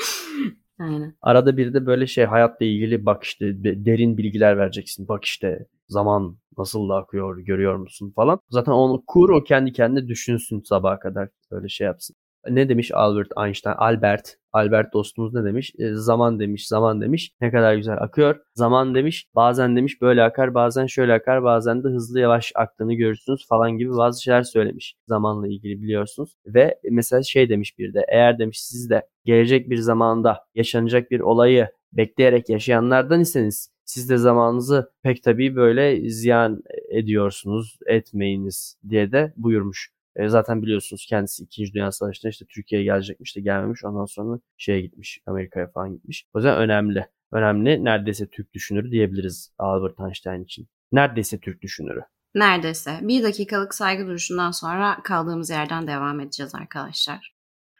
Aynen. 0.78 1.14
Arada 1.22 1.56
bir 1.56 1.74
de 1.74 1.86
böyle 1.86 2.06
şey 2.06 2.24
hayatla 2.24 2.66
ilgili 2.66 3.06
bak 3.06 3.24
işte 3.24 3.64
de- 3.64 3.84
derin 3.84 4.16
bilgiler 4.18 4.58
vereceksin. 4.58 5.08
Bak 5.08 5.24
işte 5.24 5.66
zaman 5.88 6.38
nasıl 6.58 6.90
akıyor 6.90 7.38
görüyor 7.38 7.76
musun 7.76 8.12
falan. 8.16 8.40
Zaten 8.50 8.72
onu 8.72 9.02
kur 9.06 9.30
o 9.30 9.44
kendi 9.44 9.72
kendine 9.72 10.08
düşünsün 10.08 10.60
sabaha 10.60 10.98
kadar 10.98 11.28
böyle 11.50 11.68
şey 11.68 11.84
yapsın. 11.86 12.16
Ne 12.50 12.68
demiş 12.68 12.90
Albert 12.94 13.28
Einstein? 13.44 13.74
Albert. 13.78 14.36
Albert 14.52 14.92
dostumuz 14.92 15.34
ne 15.34 15.44
demiş? 15.44 15.72
E, 15.78 15.94
zaman 15.94 16.40
demiş, 16.40 16.68
zaman 16.68 17.00
demiş. 17.00 17.32
Ne 17.40 17.50
kadar 17.50 17.74
güzel 17.74 17.96
akıyor. 18.00 18.36
Zaman 18.54 18.94
demiş, 18.94 19.28
bazen 19.34 19.76
demiş 19.76 20.00
böyle 20.00 20.22
akar, 20.22 20.54
bazen 20.54 20.86
şöyle 20.86 21.12
akar, 21.12 21.42
bazen 21.42 21.84
de 21.84 21.88
hızlı 21.88 22.20
yavaş 22.20 22.52
aktığını 22.54 22.94
görürsünüz 22.94 23.46
falan 23.48 23.70
gibi 23.78 23.90
bazı 23.90 24.22
şeyler 24.22 24.42
söylemiş. 24.42 24.94
Zamanla 25.08 25.48
ilgili 25.48 25.82
biliyorsunuz. 25.82 26.36
Ve 26.46 26.78
mesela 26.90 27.22
şey 27.22 27.48
demiş 27.48 27.78
bir 27.78 27.94
de, 27.94 28.04
eğer 28.08 28.38
demiş 28.38 28.62
siz 28.62 28.90
de 28.90 29.08
gelecek 29.24 29.70
bir 29.70 29.76
zamanda 29.76 30.44
yaşanacak 30.54 31.10
bir 31.10 31.20
olayı 31.20 31.68
bekleyerek 31.92 32.48
yaşayanlardan 32.48 33.20
iseniz 33.20 33.70
siz 33.84 34.10
de 34.10 34.16
zamanınızı 34.16 34.90
pek 35.02 35.22
tabii 35.22 35.56
böyle 35.56 36.10
ziyan 36.10 36.62
ediyorsunuz, 36.88 37.78
etmeyiniz 37.86 38.76
diye 38.88 39.12
de 39.12 39.32
buyurmuş. 39.36 39.95
E, 40.16 40.28
zaten 40.28 40.62
biliyorsunuz 40.62 41.06
kendisi 41.08 41.44
2. 41.44 41.72
Dünya 41.72 41.92
Savaşı'nda 41.92 42.30
işte 42.30 42.44
Türkiye'ye 42.48 42.84
gelecekmiş 42.84 43.36
de 43.36 43.40
gelmemiş. 43.40 43.84
Ondan 43.84 44.04
sonra 44.04 44.38
şeye 44.56 44.80
gitmiş. 44.80 45.20
Amerika'ya 45.26 45.66
falan 45.66 45.92
gitmiş. 45.92 46.26
O 46.34 46.38
yüzden 46.38 46.56
önemli. 46.56 47.06
Önemli. 47.32 47.84
Neredeyse 47.84 48.26
Türk 48.26 48.52
düşünürü 48.52 48.90
diyebiliriz 48.90 49.52
Albert 49.58 50.00
Einstein 50.00 50.44
için. 50.44 50.68
Neredeyse 50.92 51.40
Türk 51.40 51.62
düşünürü. 51.62 52.00
Neredeyse. 52.34 52.98
Bir 53.02 53.22
dakikalık 53.22 53.74
saygı 53.74 54.06
duruşundan 54.06 54.50
sonra 54.50 54.98
kaldığımız 55.04 55.50
yerden 55.50 55.86
devam 55.86 56.20
edeceğiz 56.20 56.54
arkadaşlar. 56.54 57.34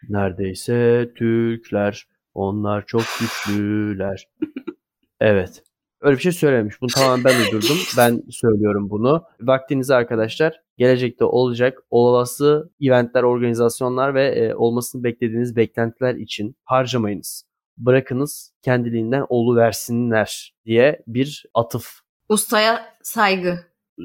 Neredeyse 0.08 1.10
Türkler, 1.16 2.06
onlar 2.34 2.86
çok 2.86 3.02
güçlüler. 3.20 4.28
evet. 5.20 5.62
Öyle 6.06 6.16
bir 6.16 6.22
şey 6.22 6.32
söylemiş. 6.32 6.80
Bunu 6.80 6.90
tamamen 6.90 7.24
ben 7.24 7.40
uydurdum. 7.40 7.76
Ben 7.96 8.22
söylüyorum 8.30 8.90
bunu. 8.90 9.24
Vaktinizi 9.40 9.94
arkadaşlar 9.94 10.60
gelecekte 10.78 11.24
olacak 11.24 11.78
olası 11.90 12.70
eventler, 12.80 13.22
organizasyonlar 13.22 14.14
ve 14.14 14.26
e, 14.26 14.54
olmasını 14.54 15.04
beklediğiniz 15.04 15.56
beklentiler 15.56 16.14
için 16.14 16.56
harcamayınız. 16.64 17.44
Bırakınız 17.78 18.52
kendiliğinden 18.62 19.26
versinler 19.30 20.54
diye 20.66 21.02
bir 21.06 21.44
atıf 21.54 22.00
Ustaya 22.28 22.80
saygı. 23.02 23.58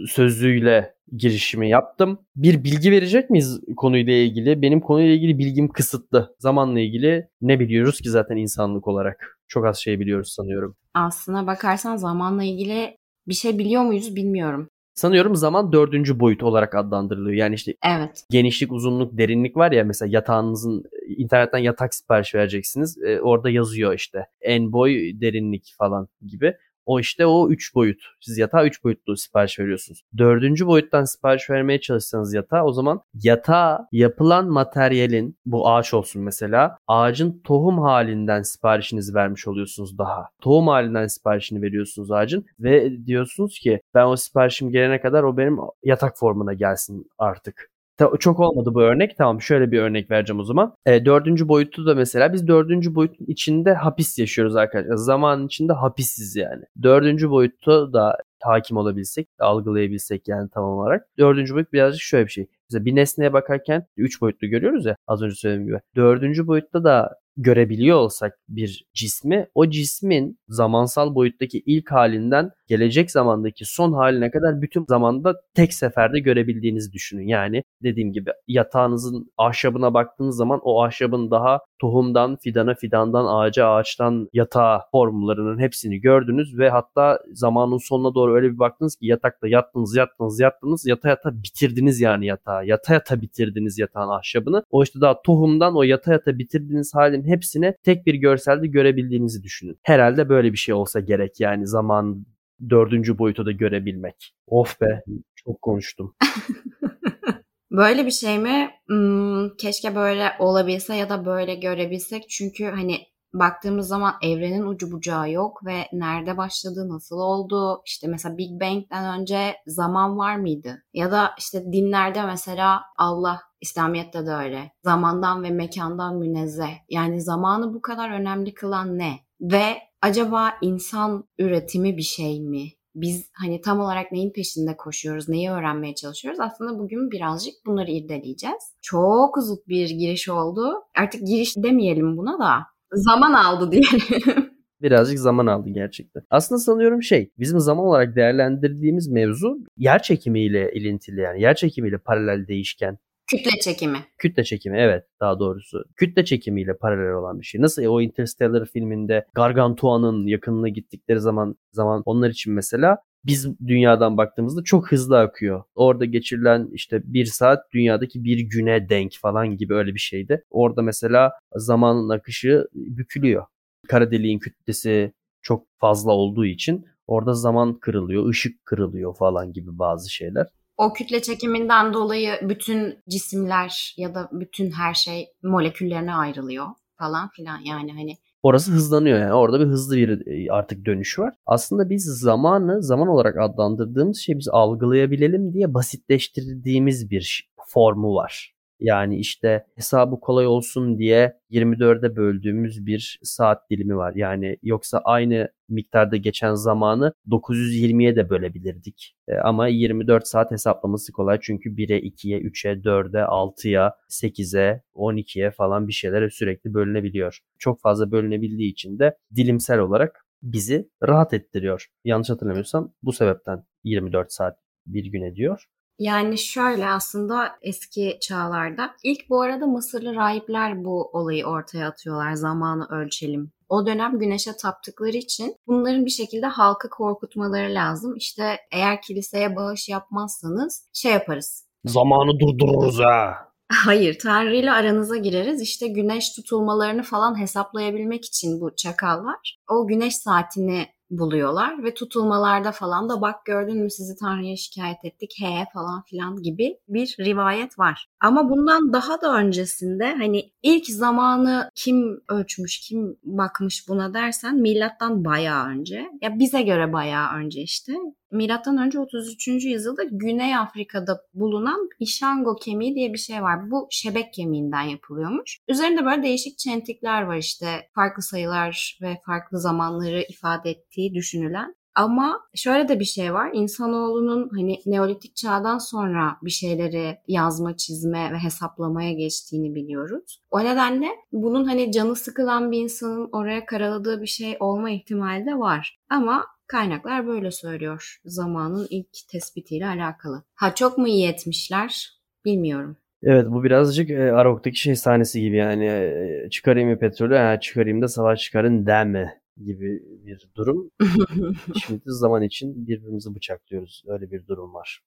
sözüyle 0.07 0.95
girişimi 1.17 1.69
yaptım. 1.69 2.19
Bir 2.35 2.63
bilgi 2.63 2.91
verecek 2.91 3.29
miyiz 3.29 3.59
konuyla 3.77 4.13
ilgili? 4.13 4.61
Benim 4.61 4.81
konuyla 4.81 5.13
ilgili 5.13 5.37
bilgim 5.37 5.69
kısıtlı. 5.69 6.35
Zamanla 6.39 6.79
ilgili 6.79 7.27
ne 7.41 7.59
biliyoruz 7.59 8.01
ki 8.01 8.09
zaten 8.09 8.37
insanlık 8.37 8.87
olarak? 8.87 9.40
Çok 9.51 9.65
az 9.65 9.77
şey 9.77 9.99
biliyoruz 9.99 10.31
sanıyorum. 10.31 10.75
Aslına 10.93 11.47
bakarsan 11.47 11.97
zamanla 11.97 12.43
ilgili 12.43 12.97
bir 13.27 13.33
şey 13.33 13.57
biliyor 13.57 13.83
muyuz 13.83 14.15
bilmiyorum. 14.15 14.69
Sanıyorum 14.93 15.35
zaman 15.35 15.71
dördüncü 15.71 16.19
boyut 16.19 16.43
olarak 16.43 16.75
adlandırılıyor. 16.75 17.35
Yani 17.35 17.55
işte 17.55 17.75
Evet. 17.85 18.23
genişlik, 18.29 18.71
uzunluk, 18.71 19.17
derinlik 19.17 19.57
var 19.57 19.71
ya 19.71 19.83
mesela 19.83 20.09
yatağınızın 20.11 20.83
internetten 21.17 21.57
yatak 21.57 21.93
sipariş 21.93 22.35
vereceksiniz. 22.35 22.97
E, 23.03 23.21
orada 23.21 23.49
yazıyor 23.49 23.93
işte 23.93 24.27
en 24.41 24.71
boy, 24.71 25.21
derinlik 25.21 25.73
falan 25.77 26.07
gibi. 26.27 26.57
O 26.91 26.99
işte 26.99 27.25
o 27.25 27.49
3 27.49 27.75
boyut. 27.75 28.01
Siz 28.21 28.37
yatağa 28.37 28.65
3 28.65 28.83
boyutlu 28.83 29.17
sipariş 29.17 29.59
veriyorsunuz. 29.59 30.01
Dördüncü 30.17 30.67
boyuttan 30.67 31.03
sipariş 31.03 31.49
vermeye 31.49 31.81
çalışsanız 31.81 32.33
yatağa 32.33 32.65
o 32.65 32.71
zaman 32.71 33.01
yatağa 33.13 33.87
yapılan 33.91 34.47
materyalin 34.47 35.37
bu 35.45 35.69
ağaç 35.69 35.93
olsun 35.93 36.21
mesela 36.21 36.77
ağacın 36.87 37.41
tohum 37.43 37.79
halinden 37.79 38.41
siparişinizi 38.41 39.15
vermiş 39.15 39.47
oluyorsunuz 39.47 39.97
daha. 39.97 40.27
Tohum 40.41 40.67
halinden 40.67 41.07
siparişini 41.07 41.61
veriyorsunuz 41.61 42.11
ağacın 42.11 42.45
ve 42.59 43.05
diyorsunuz 43.05 43.59
ki 43.59 43.81
ben 43.93 44.05
o 44.05 44.15
siparişim 44.15 44.71
gelene 44.71 45.01
kadar 45.01 45.23
o 45.23 45.37
benim 45.37 45.57
yatak 45.83 46.17
formuna 46.17 46.53
gelsin 46.53 47.05
artık. 47.17 47.70
Çok 48.19 48.39
olmadı 48.39 48.73
bu 48.73 48.81
örnek. 48.81 49.17
Tamam 49.17 49.41
şöyle 49.41 49.71
bir 49.71 49.79
örnek 49.79 50.11
vereceğim 50.11 50.39
o 50.39 50.43
zaman. 50.43 50.75
E, 50.85 51.05
dördüncü 51.05 51.47
boyutu 51.47 51.85
da 51.85 51.95
mesela 51.95 52.33
biz 52.33 52.47
dördüncü 52.47 52.95
boyutun 52.95 53.25
içinde 53.25 53.73
hapis 53.73 54.19
yaşıyoruz 54.19 54.55
arkadaşlar. 54.55 54.95
Zamanın 54.95 55.47
içinde 55.47 55.73
hapisiz 55.73 56.35
yani. 56.35 56.63
Dördüncü 56.83 57.29
boyutta 57.29 57.93
da 57.93 58.17
hakim 58.41 58.77
olabilsek, 58.77 59.27
algılayabilsek 59.39 60.27
yani 60.27 60.49
tam 60.49 60.63
olarak. 60.63 61.07
Dördüncü 61.17 61.53
boyut 61.53 61.73
birazcık 61.73 62.01
şöyle 62.01 62.25
bir 62.25 62.31
şey. 62.31 62.47
Mesela 62.71 62.85
bir 62.85 62.95
nesneye 62.95 63.33
bakarken 63.33 63.85
üç 63.97 64.21
boyutlu 64.21 64.47
görüyoruz 64.47 64.85
ya 64.85 64.95
az 65.07 65.21
önce 65.21 65.35
söylediğim 65.35 65.67
gibi. 65.67 65.79
Dördüncü 65.95 66.47
boyutta 66.47 66.83
da 66.83 67.21
görebiliyor 67.37 67.97
olsak 67.97 68.39
bir 68.49 68.85
cismi 68.93 69.47
o 69.55 69.69
cismin 69.69 70.39
zamansal 70.47 71.15
boyuttaki 71.15 71.63
ilk 71.65 71.91
halinden 71.91 72.51
gelecek 72.67 73.11
zamandaki 73.11 73.65
son 73.65 73.93
haline 73.93 74.31
kadar 74.31 74.61
bütün 74.61 74.85
zamanda 74.89 75.35
tek 75.53 75.73
seferde 75.73 76.19
görebildiğinizi 76.19 76.91
düşünün. 76.93 77.27
Yani 77.27 77.63
dediğim 77.83 78.13
gibi 78.13 78.31
yatağınızın 78.47 79.31
ahşabına 79.37 79.93
baktığınız 79.93 80.37
zaman 80.37 80.59
o 80.63 80.83
ahşabın 80.83 81.31
daha 81.31 81.59
tohumdan 81.79 82.37
fidana, 82.43 82.75
fidandan 82.75 83.25
ağaca, 83.25 83.67
ağaçtan 83.67 84.29
yatağa 84.33 84.81
formlarının 84.91 85.59
hepsini 85.59 86.01
gördünüz 86.01 86.57
ve 86.57 86.69
hatta 86.69 87.19
zamanın 87.33 87.77
sonuna 87.77 88.15
doğru 88.15 88.35
öyle 88.35 88.53
bir 88.53 88.59
baktınız 88.59 88.95
ki 88.95 89.05
yatakta 89.05 89.47
yattınız, 89.47 89.95
yattınız, 89.95 90.39
yattınız, 90.39 90.85
yata 90.87 91.09
yata 91.09 91.43
bitirdiniz 91.43 92.01
yani 92.01 92.25
yatağı. 92.25 92.60
Yata 92.63 92.93
yata 92.93 93.21
bitirdiniz 93.21 93.79
yatağın 93.79 94.09
ahşabını. 94.09 94.63
O 94.71 94.83
işte 94.83 95.01
daha 95.01 95.21
tohumdan 95.21 95.75
o 95.75 95.83
yata 95.83 96.11
yata 96.11 96.39
bitirdiğiniz 96.39 96.95
halin 96.95 97.23
hepsini 97.23 97.73
tek 97.83 98.05
bir 98.05 98.13
görselde 98.13 98.67
görebildiğinizi 98.67 99.43
düşünün. 99.43 99.79
Herhalde 99.83 100.29
böyle 100.29 100.51
bir 100.51 100.57
şey 100.57 100.73
olsa 100.73 100.99
gerek 100.99 101.39
yani 101.39 101.67
zaman 101.67 102.25
dördüncü 102.69 103.17
boyutu 103.17 103.45
da 103.45 103.51
görebilmek. 103.51 104.33
Of 104.47 104.81
be 104.81 105.03
çok 105.35 105.61
konuştum. 105.61 106.15
Böyle 107.71 108.05
bir 108.05 108.11
şey 108.11 108.39
mi? 108.39 108.69
Hmm, 108.87 109.49
keşke 109.57 109.95
böyle 109.95 110.31
olabilse 110.39 110.95
ya 110.95 111.09
da 111.09 111.25
böyle 111.25 111.55
görebilsek. 111.55 112.29
Çünkü 112.29 112.65
hani 112.65 112.97
baktığımız 113.33 113.87
zaman 113.87 114.13
evrenin 114.21 114.65
ucu 114.65 114.91
bucağı 114.91 115.31
yok 115.31 115.65
ve 115.65 115.87
nerede 115.93 116.37
başladı, 116.37 116.89
nasıl 116.89 117.15
oldu? 117.15 117.81
İşte 117.85 118.07
mesela 118.07 118.37
Big 118.37 118.61
Bang'den 118.61 119.19
önce 119.19 119.55
zaman 119.67 120.17
var 120.17 120.35
mıydı? 120.35 120.83
Ya 120.93 121.11
da 121.11 121.31
işte 121.37 121.65
dinlerde 121.71 122.23
mesela 122.25 122.81
Allah, 122.97 123.41
İslamiyet'te 123.61 124.25
de 124.25 124.31
öyle. 124.31 124.71
Zamandan 124.83 125.43
ve 125.43 125.49
mekandan 125.49 126.15
münezzeh. 126.17 126.73
Yani 126.89 127.21
zamanı 127.21 127.73
bu 127.73 127.81
kadar 127.81 128.09
önemli 128.09 128.53
kılan 128.53 128.97
ne? 128.97 129.19
Ve 129.41 129.77
acaba 130.01 130.51
insan 130.61 131.23
üretimi 131.39 131.97
bir 131.97 132.01
şey 132.01 132.41
mi? 132.41 132.63
Biz 132.95 133.29
hani 133.33 133.61
tam 133.61 133.79
olarak 133.79 134.11
neyin 134.11 134.33
peşinde 134.33 134.77
koşuyoruz, 134.77 135.29
neyi 135.29 135.51
öğrenmeye 135.51 135.95
çalışıyoruz? 135.95 136.39
Aslında 136.39 136.79
bugün 136.79 137.11
birazcık 137.11 137.53
bunları 137.65 137.91
irdeleyeceğiz. 137.91 138.75
Çok 138.81 139.37
uzun 139.37 139.57
bir 139.67 139.89
giriş 139.89 140.29
oldu. 140.29 140.73
Artık 140.97 141.27
giriş 141.27 141.57
demeyelim 141.57 142.17
buna 142.17 142.39
da. 142.39 142.71
Zaman 142.93 143.33
aldı 143.33 143.71
diyelim. 143.71 144.51
Birazcık 144.81 145.19
zaman 145.19 145.47
aldı 145.47 145.69
gerçekten. 145.69 146.23
Aslında 146.29 146.59
sanıyorum 146.59 147.03
şey 147.03 147.31
bizim 147.39 147.59
zaman 147.59 147.85
olarak 147.85 148.15
değerlendirdiğimiz 148.15 149.07
mevzu 149.07 149.57
yer 149.77 150.01
çekimiyle 150.01 150.71
ilintili 150.73 151.21
yani 151.21 151.41
yer 151.41 151.55
çekimiyle 151.55 151.97
paralel 151.97 152.47
değişken. 152.47 152.97
Kütle 153.31 153.59
çekimi. 153.59 153.97
Kütle 154.17 154.43
çekimi 154.43 154.77
evet 154.77 155.03
daha 155.19 155.39
doğrusu. 155.39 155.83
Kütle 155.95 156.25
çekimiyle 156.25 156.77
paralel 156.77 157.13
olan 157.13 157.39
bir 157.39 157.45
şey. 157.45 157.61
Nasıl 157.61 157.85
o 157.85 158.01
Interstellar 158.01 158.65
filminde 158.65 159.25
Gargantua'nın 159.35 160.27
yakınına 160.27 160.69
gittikleri 160.69 161.19
zaman 161.19 161.55
zaman 161.71 162.01
onlar 162.05 162.29
için 162.29 162.53
mesela 162.53 162.97
biz 163.25 163.59
dünyadan 163.67 164.17
baktığımızda 164.17 164.63
çok 164.63 164.91
hızlı 164.91 165.19
akıyor. 165.19 165.63
Orada 165.75 166.05
geçirilen 166.05 166.69
işte 166.73 167.01
bir 167.05 167.25
saat 167.25 167.71
dünyadaki 167.73 168.23
bir 168.23 168.39
güne 168.39 168.89
denk 168.89 169.13
falan 169.21 169.57
gibi 169.57 169.73
öyle 169.73 169.93
bir 169.93 169.99
şeydi. 169.99 170.43
Orada 170.49 170.81
mesela 170.81 171.31
zamanın 171.55 172.09
akışı 172.09 172.67
bükülüyor. 172.73 173.45
Kara 173.87 174.11
deliğin 174.11 174.39
kütlesi 174.39 175.13
çok 175.41 175.67
fazla 175.79 176.11
olduğu 176.11 176.45
için 176.45 176.85
orada 177.07 177.33
zaman 177.33 177.79
kırılıyor, 177.79 178.29
ışık 178.29 178.65
kırılıyor 178.65 179.15
falan 179.15 179.53
gibi 179.53 179.79
bazı 179.79 180.13
şeyler. 180.13 180.47
O 180.77 180.93
kütle 180.93 181.21
çekiminden 181.21 181.93
dolayı 181.93 182.33
bütün 182.41 182.99
cisimler 183.09 183.93
ya 183.97 184.15
da 184.15 184.29
bütün 184.31 184.71
her 184.71 184.93
şey 184.93 185.27
moleküllerine 185.43 186.15
ayrılıyor 186.15 186.67
falan 186.97 187.29
filan 187.29 187.59
yani 187.59 187.93
hani 187.93 188.17
Orası 188.43 188.71
hızlanıyor 188.71 189.19
yani. 189.19 189.33
Orada 189.33 189.59
bir 189.59 189.65
hızlı 189.65 189.95
bir 189.95 190.27
e, 190.27 190.51
artık 190.51 190.85
dönüş 190.85 191.19
var. 191.19 191.33
Aslında 191.45 191.89
biz 191.89 192.03
zamanı 192.03 192.83
zaman 192.83 193.07
olarak 193.07 193.37
adlandırdığımız 193.37 194.17
şey 194.17 194.37
biz 194.37 194.47
algılayabilelim 194.51 195.53
diye 195.53 195.73
basitleştirdiğimiz 195.73 197.09
bir 197.09 197.51
formu 197.67 198.15
var. 198.15 198.53
Yani 198.81 199.17
işte 199.17 199.65
hesabı 199.75 200.19
kolay 200.19 200.47
olsun 200.47 200.97
diye 200.97 201.39
24'e 201.51 202.15
böldüğümüz 202.15 202.85
bir 202.85 203.19
saat 203.23 203.69
dilimi 203.69 203.97
var. 203.97 204.13
Yani 204.15 204.57
yoksa 204.63 205.01
aynı 205.03 205.49
miktarda 205.69 206.17
geçen 206.17 206.53
zamanı 206.53 207.13
920'ye 207.29 208.15
de 208.15 208.29
bölebilirdik. 208.29 209.15
E, 209.27 209.35
ama 209.35 209.67
24 209.67 210.27
saat 210.27 210.51
hesaplaması 210.51 211.11
kolay 211.11 211.39
çünkü 211.41 211.69
1'e, 211.69 211.99
2'ye, 211.99 212.39
3'e, 212.39 212.71
4'e, 212.71 213.21
6'ya, 213.21 213.95
8'e, 214.09 214.81
12'ye 214.95 215.51
falan 215.51 215.87
bir 215.87 215.93
şeylere 215.93 216.29
sürekli 216.29 216.73
bölünebiliyor. 216.73 217.39
Çok 217.59 217.81
fazla 217.81 218.11
bölünebildiği 218.11 218.71
için 218.71 218.99
de 218.99 219.17
dilimsel 219.35 219.79
olarak 219.79 220.25
bizi 220.43 220.89
rahat 221.07 221.33
ettiriyor. 221.33 221.87
Yanlış 222.05 222.29
hatırlamıyorsam 222.29 222.93
bu 223.03 223.13
sebepten 223.13 223.63
24 223.83 224.33
saat 224.33 224.57
bir 224.85 225.05
gün 225.05 225.21
ediyor. 225.21 225.65
Yani 226.01 226.37
şöyle 226.37 226.89
aslında 226.89 227.51
eski 227.61 228.17
çağlarda 228.21 228.95
ilk 229.03 229.29
bu 229.29 229.41
arada 229.41 229.67
Mısırlı 229.67 230.15
rahipler 230.15 230.83
bu 230.85 231.09
olayı 231.13 231.45
ortaya 231.45 231.87
atıyorlar 231.87 232.33
zamanı 232.33 232.87
ölçelim. 232.89 233.51
O 233.69 233.85
dönem 233.85 234.19
güneşe 234.19 234.51
taptıkları 234.57 235.17
için 235.17 235.55
bunların 235.67 236.05
bir 236.05 236.11
şekilde 236.11 236.45
halkı 236.45 236.89
korkutmaları 236.89 237.73
lazım. 237.73 238.15
İşte 238.15 238.57
eğer 238.71 239.01
kiliseye 239.01 239.55
bağış 239.55 239.89
yapmazsanız 239.89 240.89
şey 240.93 241.11
yaparız. 241.11 241.65
Zamanı 241.85 242.39
durdururuz 242.39 242.99
ha. 242.99 243.33
Hayır, 243.85 244.19
Tanrı 244.19 244.55
ile 244.55 244.71
aranıza 244.71 245.17
gireriz. 245.17 245.61
İşte 245.61 245.87
güneş 245.87 246.33
tutulmalarını 246.35 247.03
falan 247.03 247.39
hesaplayabilmek 247.39 248.25
için 248.25 248.61
bu 248.61 248.75
çakallar 248.75 249.59
o 249.69 249.87
güneş 249.87 250.15
saatini 250.15 250.87
buluyorlar 251.11 251.83
ve 251.83 251.93
tutulmalarda 251.93 252.71
falan 252.71 253.09
da 253.09 253.21
bak 253.21 253.45
gördün 253.45 253.77
mü 253.77 253.89
sizi 253.89 254.15
Tanrı'ya 254.15 254.57
şikayet 254.57 255.05
ettik 255.05 255.31
he 255.39 255.65
falan 255.73 256.01
filan 256.01 256.35
gibi 256.41 256.77
bir 256.87 257.15
rivayet 257.19 257.79
var. 257.79 258.07
Ama 258.19 258.49
bundan 258.49 258.93
daha 258.93 259.21
da 259.21 259.35
öncesinde 259.35 260.15
hani 260.15 260.51
ilk 260.63 260.87
zamanı 260.87 261.69
kim 261.75 262.21
ölçmüş, 262.29 262.79
kim 262.79 263.17
bakmış 263.23 263.87
buna 263.89 264.13
dersen 264.13 264.55
milattan 264.55 265.25
bayağı 265.25 265.67
önce. 265.67 266.05
Ya 266.21 266.39
bize 266.39 266.61
göre 266.61 266.93
bayağı 266.93 267.35
önce 267.35 267.61
işte. 267.61 267.93
Milattan 268.31 268.77
önce 268.77 268.99
33. 268.99 269.47
yüzyılda 269.47 270.03
Güney 270.03 270.55
Afrika'da 270.55 271.21
bulunan 271.33 271.89
Ishango 271.99 272.55
kemiği 272.55 272.95
diye 272.95 273.13
bir 273.13 273.17
şey 273.17 273.41
var. 273.41 273.71
Bu 273.71 273.87
şebek 273.91 274.33
kemiğinden 274.33 274.81
yapılıyormuş. 274.81 275.59
Üzerinde 275.67 276.05
böyle 276.05 276.23
değişik 276.23 276.57
çentikler 276.57 277.21
var 277.21 277.37
işte 277.37 277.89
farklı 277.95 278.23
sayılar 278.23 278.99
ve 279.01 279.17
farklı 279.25 279.59
zamanları 279.59 280.21
ifade 280.29 280.69
ettiği 280.69 281.13
düşünülen. 281.13 281.75
Ama 281.95 282.41
şöyle 282.55 282.89
de 282.89 282.99
bir 282.99 283.05
şey 283.05 283.33
var. 283.33 283.49
İnsanoğlunun 283.53 284.49
hani 284.49 284.79
Neolitik 284.85 285.35
çağdan 285.35 285.77
sonra 285.77 286.37
bir 286.41 286.51
şeyleri 286.51 287.17
yazma, 287.27 287.77
çizme 287.77 288.31
ve 288.33 288.37
hesaplamaya 288.37 289.13
geçtiğini 289.13 289.75
biliyoruz. 289.75 290.41
O 290.51 290.59
nedenle 290.59 291.07
bunun 291.31 291.65
hani 291.65 291.91
canı 291.91 292.15
sıkılan 292.15 292.71
bir 292.71 292.79
insanın 292.79 293.29
oraya 293.31 293.65
karaladığı 293.65 294.21
bir 294.21 294.27
şey 294.27 294.57
olma 294.59 294.89
ihtimali 294.89 295.45
de 295.45 295.59
var. 295.59 295.99
Ama 296.09 296.45
kaynaklar 296.71 297.27
böyle 297.27 297.51
söylüyor. 297.51 298.17
Zamanın 298.25 298.87
ilk 298.89 299.07
tespitiyle 299.31 299.87
alakalı. 299.87 300.43
Ha 300.55 300.75
çok 300.75 300.97
mu 300.97 301.07
iyi 301.07 301.27
etmişler? 301.27 302.09
Bilmiyorum. 302.45 302.97
Evet 303.23 303.45
bu 303.49 303.63
birazcık 303.63 304.09
e, 304.09 304.31
Arok'taki 304.31 304.79
şey 304.79 304.95
sahnesi 304.95 305.41
gibi 305.41 305.57
yani 305.57 305.85
e, 305.85 306.47
çıkarayım 306.49 306.89
mı 306.89 306.99
petrolü 306.99 307.35
ha, 307.35 307.59
çıkarayım 307.59 308.01
da 308.01 308.07
savaş 308.07 308.39
çıkarın 308.39 308.85
deme 308.85 309.40
gibi 309.57 310.03
bir 310.25 310.49
durum. 310.55 310.91
Şimdi 311.85 312.01
zaman 312.05 312.41
için 312.43 312.87
birbirimizi 312.87 313.35
bıçaklıyoruz. 313.35 314.03
Öyle 314.07 314.31
bir 314.31 314.47
durum 314.47 314.73
var. 314.73 315.01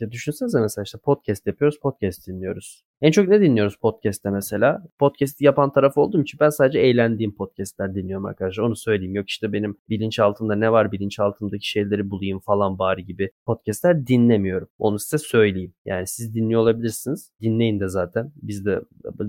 ya 0.00 0.10
düşünsenize 0.10 0.60
mesela 0.60 0.82
işte 0.82 0.98
podcast 0.98 1.46
yapıyoruz, 1.46 1.78
podcast 1.80 2.28
dinliyoruz. 2.28 2.84
En 3.02 3.10
çok 3.10 3.28
ne 3.28 3.40
dinliyoruz 3.40 3.76
podcast'te 3.76 4.30
mesela? 4.30 4.82
Podcast 4.98 5.40
yapan 5.40 5.72
taraf 5.72 5.98
olduğum 5.98 6.22
için 6.22 6.40
ben 6.40 6.48
sadece 6.48 6.78
eğlendiğim 6.78 7.34
podcast'ler 7.34 7.94
dinliyorum 7.94 8.26
arkadaşlar. 8.26 8.64
Onu 8.64 8.76
söyleyeyim. 8.76 9.14
Yok 9.14 9.28
işte 9.28 9.52
benim 9.52 9.76
bilinçaltımda 9.88 10.54
ne 10.54 10.72
var 10.72 10.92
bilinçaltımdaki 10.92 11.68
şeyleri 11.68 12.10
bulayım 12.10 12.40
falan 12.40 12.78
bari 12.78 13.04
gibi 13.04 13.30
podcast'ler 13.46 14.06
dinlemiyorum. 14.06 14.68
Onu 14.78 14.98
size 14.98 15.18
söyleyeyim. 15.18 15.74
Yani 15.84 16.06
siz 16.06 16.34
dinliyor 16.34 16.60
olabilirsiniz. 16.60 17.32
Dinleyin 17.40 17.80
de 17.80 17.88
zaten. 17.88 18.32
Biz 18.42 18.66
de 18.66 18.80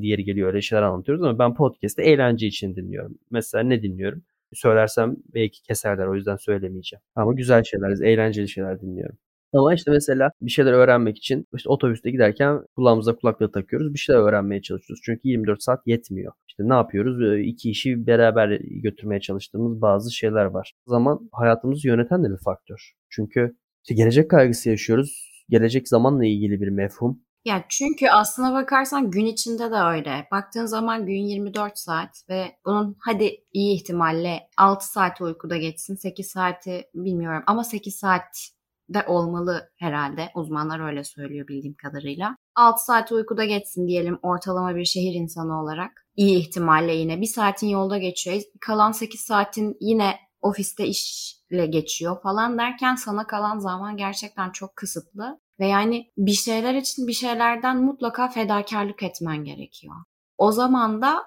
diğeri 0.01 0.24
geliyor 0.24 0.48
öyle 0.48 0.62
şeyler 0.62 0.83
anlatıyoruz 0.83 1.24
ama 1.24 1.39
ben 1.39 1.53
podcast'te 1.53 2.03
eğlence 2.03 2.48
için 2.48 2.75
dinliyorum. 2.75 3.17
Mesela 3.31 3.63
ne 3.63 3.81
dinliyorum? 3.81 4.24
Söylersem 4.55 5.15
belki 5.33 5.62
keserler 5.62 6.07
o 6.07 6.15
yüzden 6.15 6.36
söylemeyeceğim. 6.36 7.01
Ama 7.15 7.33
güzel 7.33 7.63
şeyler, 7.63 8.05
eğlenceli 8.05 8.50
şeyler 8.50 8.81
dinliyorum. 8.81 9.17
Ama 9.53 9.74
işte 9.74 9.91
mesela 9.91 10.31
bir 10.41 10.51
şeyler 10.51 10.74
öğrenmek 10.74 11.17
için 11.17 11.48
işte 11.55 11.69
otobüste 11.69 12.12
giderken 12.12 12.60
kulağımıza 12.75 13.15
kulaklığı 13.15 13.51
takıyoruz. 13.51 13.93
Bir 13.93 14.00
şeyler 14.00 14.19
öğrenmeye 14.22 14.62
çalışıyoruz. 14.62 15.01
Çünkü 15.05 15.22
24 15.24 15.63
saat 15.63 15.88
yetmiyor. 15.88 16.33
İşte 16.48 16.63
ne 16.69 16.74
yapıyoruz? 16.74 17.45
İki 17.48 17.69
işi 17.69 18.07
beraber 18.07 18.60
götürmeye 18.62 19.22
çalıştığımız 19.22 19.81
bazı 19.81 20.13
şeyler 20.13 20.45
var. 20.45 20.74
O 20.88 20.91
zaman 20.91 21.29
hayatımızı 21.31 21.88
yöneten 21.88 22.24
de 22.24 22.29
bir 22.29 22.43
faktör. 22.45 22.91
Çünkü 23.10 23.55
işte 23.83 23.95
gelecek 23.95 24.29
kaygısı 24.29 24.69
yaşıyoruz. 24.69 25.29
Gelecek 25.50 25.88
zamanla 25.88 26.25
ilgili 26.25 26.62
bir 26.62 26.67
mefhum. 26.67 27.22
Ya 27.45 27.65
çünkü 27.69 28.07
aslına 28.09 28.53
bakarsan 28.53 29.12
gün 29.12 29.25
içinde 29.25 29.71
de 29.71 29.75
öyle. 29.75 30.27
Baktığın 30.31 30.65
zaman 30.65 31.05
gün 31.05 31.21
24 31.27 31.77
saat 31.77 32.29
ve 32.29 32.57
bunun 32.65 32.95
hadi 33.00 33.38
iyi 33.53 33.75
ihtimalle 33.75 34.50
6 34.57 34.88
saat 34.88 35.21
uykuda 35.21 35.57
geçsin. 35.57 35.95
8 35.95 36.27
saati 36.27 36.85
bilmiyorum 36.95 37.43
ama 37.47 37.63
8 37.63 37.95
saat 37.95 38.50
de 38.89 39.03
olmalı 39.07 39.69
herhalde. 39.79 40.31
Uzmanlar 40.35 40.89
öyle 40.89 41.03
söylüyor 41.03 41.47
bildiğim 41.47 41.75
kadarıyla. 41.75 42.35
6 42.55 42.85
saat 42.85 43.12
uykuda 43.12 43.45
geçsin 43.45 43.88
diyelim 43.88 44.19
ortalama 44.21 44.75
bir 44.75 44.85
şehir 44.85 45.13
insanı 45.13 45.62
olarak. 45.62 45.91
İyi 46.15 46.39
ihtimalle 46.39 46.93
yine 46.95 47.21
bir 47.21 47.25
saatin 47.25 47.67
yolda 47.67 47.97
geçiyor. 47.97 48.41
Kalan 48.62 48.91
8 48.91 49.21
saatin 49.21 49.77
yine 49.81 50.15
ofiste 50.41 50.88
işle 50.88 51.65
geçiyor 51.65 52.21
falan 52.23 52.57
derken 52.57 52.95
sana 52.95 53.27
kalan 53.27 53.59
zaman 53.59 53.97
gerçekten 53.97 54.51
çok 54.51 54.75
kısıtlı. 54.75 55.39
Ve 55.60 55.67
yani 55.67 56.12
bir 56.17 56.33
şeyler 56.33 56.74
için 56.74 57.07
bir 57.07 57.13
şeylerden 57.13 57.83
mutlaka 57.83 58.27
fedakarlık 58.27 59.03
etmen 59.03 59.43
gerekiyor. 59.43 59.95
O 60.38 60.51
zaman 60.51 61.01
da 61.01 61.24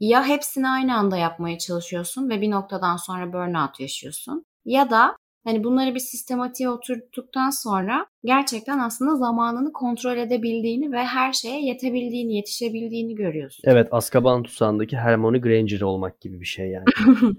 ya 0.00 0.26
hepsini 0.26 0.68
aynı 0.68 0.96
anda 0.96 1.16
yapmaya 1.16 1.58
çalışıyorsun 1.58 2.30
ve 2.30 2.40
bir 2.40 2.50
noktadan 2.50 2.96
sonra 2.96 3.32
burnout 3.32 3.80
yaşıyorsun 3.80 4.44
ya 4.64 4.90
da 4.90 5.16
Hani 5.48 5.64
bunları 5.64 5.94
bir 5.94 6.00
sistematiğe 6.00 6.70
oturttuktan 6.70 7.50
sonra 7.50 8.06
gerçekten 8.24 8.78
aslında 8.78 9.16
zamanını 9.16 9.72
kontrol 9.72 10.16
edebildiğini 10.16 10.92
ve 10.92 11.04
her 11.04 11.32
şeye 11.32 11.60
yetebildiğini, 11.60 12.36
yetişebildiğini 12.36 13.14
görüyorsun. 13.14 13.62
Evet, 13.66 13.88
Azkaban 13.90 14.42
Tutsağı'ndaki 14.42 14.96
Hermione 14.96 15.38
Granger 15.38 15.80
olmak 15.80 16.20
gibi 16.20 16.40
bir 16.40 16.46
şey 16.46 16.68
yani. 16.68 16.84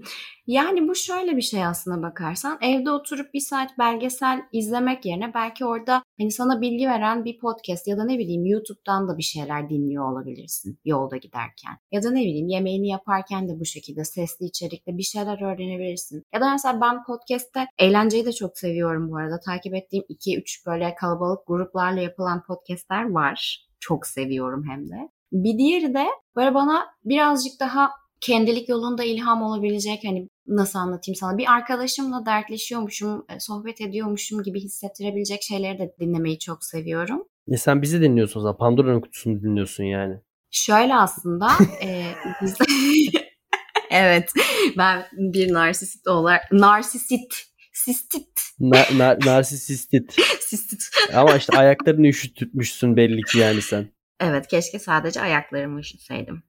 yani 0.46 0.88
bu 0.88 0.94
şöyle 0.94 1.36
bir 1.36 1.42
şey 1.42 1.66
aslına 1.66 2.02
bakarsan. 2.02 2.58
Evde 2.62 2.90
oturup 2.90 3.34
bir 3.34 3.40
saat 3.40 3.78
belgesel 3.78 4.42
izlemek 4.52 5.04
yerine 5.04 5.34
belki 5.34 5.64
orada 5.64 6.02
hani 6.20 6.30
sana 6.30 6.60
bilgi 6.60 6.86
veren 6.86 7.24
bir 7.24 7.38
podcast 7.38 7.88
ya 7.88 7.96
da 7.96 8.04
ne 8.04 8.18
bileyim 8.18 8.46
YouTube'dan 8.46 9.08
da 9.08 9.18
bir 9.18 9.22
şeyler 9.22 9.70
dinliyor 9.70 10.12
olabilirsin 10.12 10.78
yolda 10.84 11.16
giderken. 11.16 11.72
Ya 11.92 12.02
da 12.02 12.10
ne 12.10 12.20
bileyim 12.20 12.48
yemeğini 12.48 12.88
yaparken 12.88 13.48
de 13.48 13.60
bu 13.60 13.64
şekilde 13.64 14.04
sesli 14.04 14.46
içerikte 14.46 14.96
bir 14.98 15.02
şeyler 15.02 15.52
öğrenebilirsin. 15.52 16.22
Ya 16.34 16.40
da 16.40 16.52
mesela 16.52 16.80
ben 16.80 17.04
podcast'te 17.04 17.66
eğlenceyi 17.78 18.26
de 18.26 18.32
çok 18.32 18.58
seviyorum 18.58 19.10
bu 19.10 19.16
arada. 19.16 19.40
Takip 19.40 19.74
ettiğim 19.74 20.04
2-3 20.04 20.64
böyle 20.70 20.94
kalabalık 20.94 21.46
gruplarla 21.46 22.00
yapılan 22.00 22.42
podcast'ler 22.42 23.10
var. 23.10 23.66
Çok 23.80 24.06
seviyorum 24.06 24.64
hem 24.70 24.88
de. 24.88 25.08
Bir 25.32 25.58
diğeri 25.58 25.94
de 25.94 26.06
böyle 26.36 26.54
bana 26.54 26.86
birazcık 27.04 27.60
daha 27.60 27.90
kendilik 28.20 28.68
yolunda 28.68 29.04
ilham 29.04 29.42
olabilecek 29.42 30.00
hani 30.04 30.28
nasıl 30.46 30.78
anlatayım 30.78 31.16
sana 31.16 31.38
bir 31.38 31.52
arkadaşımla 31.52 32.26
dertleşiyormuşum, 32.26 33.24
e, 33.28 33.40
sohbet 33.40 33.80
ediyormuşum 33.80 34.42
gibi 34.42 34.60
hissettirebilecek 34.60 35.42
şeyleri 35.42 35.78
de 35.78 35.94
dinlemeyi 36.00 36.38
çok 36.38 36.64
seviyorum. 36.64 37.24
Ya 37.46 37.58
sen 37.58 37.82
bizi 37.82 38.00
dinliyorsun 38.00 38.40
o 38.40 38.42
zaman. 38.42 38.56
Pandora'nın 38.56 39.00
kutusunu 39.00 39.42
dinliyorsun 39.42 39.84
yani. 39.84 40.20
Şöyle 40.50 40.94
aslında 40.94 41.48
e, 41.82 42.04
biz... 42.42 42.58
evet 43.90 44.30
ben 44.78 45.06
bir 45.12 45.52
narsist 45.52 46.08
olarak 46.08 46.52
narsist 46.52 47.12
Sistit. 47.84 48.40
Na, 48.60 48.84
na, 48.96 49.18
narsisistit. 49.24 50.12
Sistit. 50.40 50.90
Ama 51.14 51.36
işte 51.36 51.58
ayaklarını 51.58 52.06
üşütmüşsün 52.06 52.96
belli 52.96 53.22
ki 53.22 53.38
yani 53.38 53.62
sen. 53.62 53.88
Evet 54.20 54.46
keşke 54.46 54.78
sadece 54.78 55.20
ayaklarımı 55.20 55.80
üşütseydim. 55.80 56.42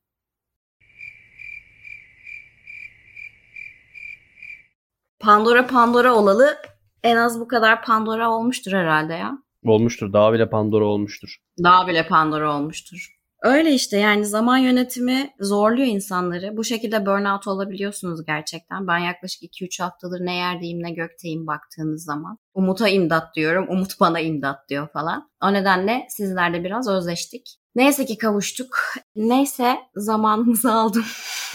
Pandora 5.20 5.67
Pandora 5.67 6.13
olalı 6.15 6.58
en 7.04 7.15
az 7.15 7.39
bu 7.39 7.48
kadar 7.48 7.84
Pandora 7.84 8.32
olmuştur 8.32 8.72
herhalde 8.72 9.13
ya. 9.13 9.38
Olmuştur. 9.63 10.13
Daha 10.13 10.34
bile 10.34 10.50
Pandora 10.50 10.86
olmuştur. 10.86 11.38
Daha 11.63 11.88
bile 11.88 12.08
Pandora 12.08 12.56
olmuştur. 12.56 13.20
Öyle 13.41 13.73
işte 13.73 13.97
yani 13.97 14.25
zaman 14.25 14.58
yönetimi 14.58 15.34
zorluyor 15.39 15.88
insanları. 15.88 16.58
Bu 16.58 16.63
şekilde 16.63 17.06
burnout 17.06 17.47
olabiliyorsunuz 17.47 18.25
gerçekten. 18.25 18.88
Ben 18.88 18.97
yaklaşık 18.97 19.43
2-3 19.43 19.84
haftadır 19.84 20.25
ne 20.25 20.36
yerdeyim 20.36 20.84
ne 20.84 20.91
gökteyim 20.91 21.47
baktığınız 21.47 22.04
zaman. 22.04 22.38
Umut'a 22.54 22.89
imdat 22.89 23.36
diyorum, 23.36 23.65
Umut 23.69 23.99
bana 23.99 24.19
imdat 24.19 24.69
diyor 24.69 24.88
falan. 24.93 25.30
O 25.43 25.54
nedenle 25.54 26.06
sizlerle 26.10 26.63
biraz 26.63 26.89
özleştik. 26.89 27.58
Neyse 27.75 28.06
ki 28.06 28.17
kavuştuk. 28.17 28.80
Neyse 29.15 29.77
zamanımızı 29.95 30.71
aldım. 30.73 31.06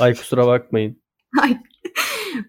Ay 0.01 0.15
kusura 0.15 0.47
bakmayın. 0.47 1.03
Ay 1.43 1.59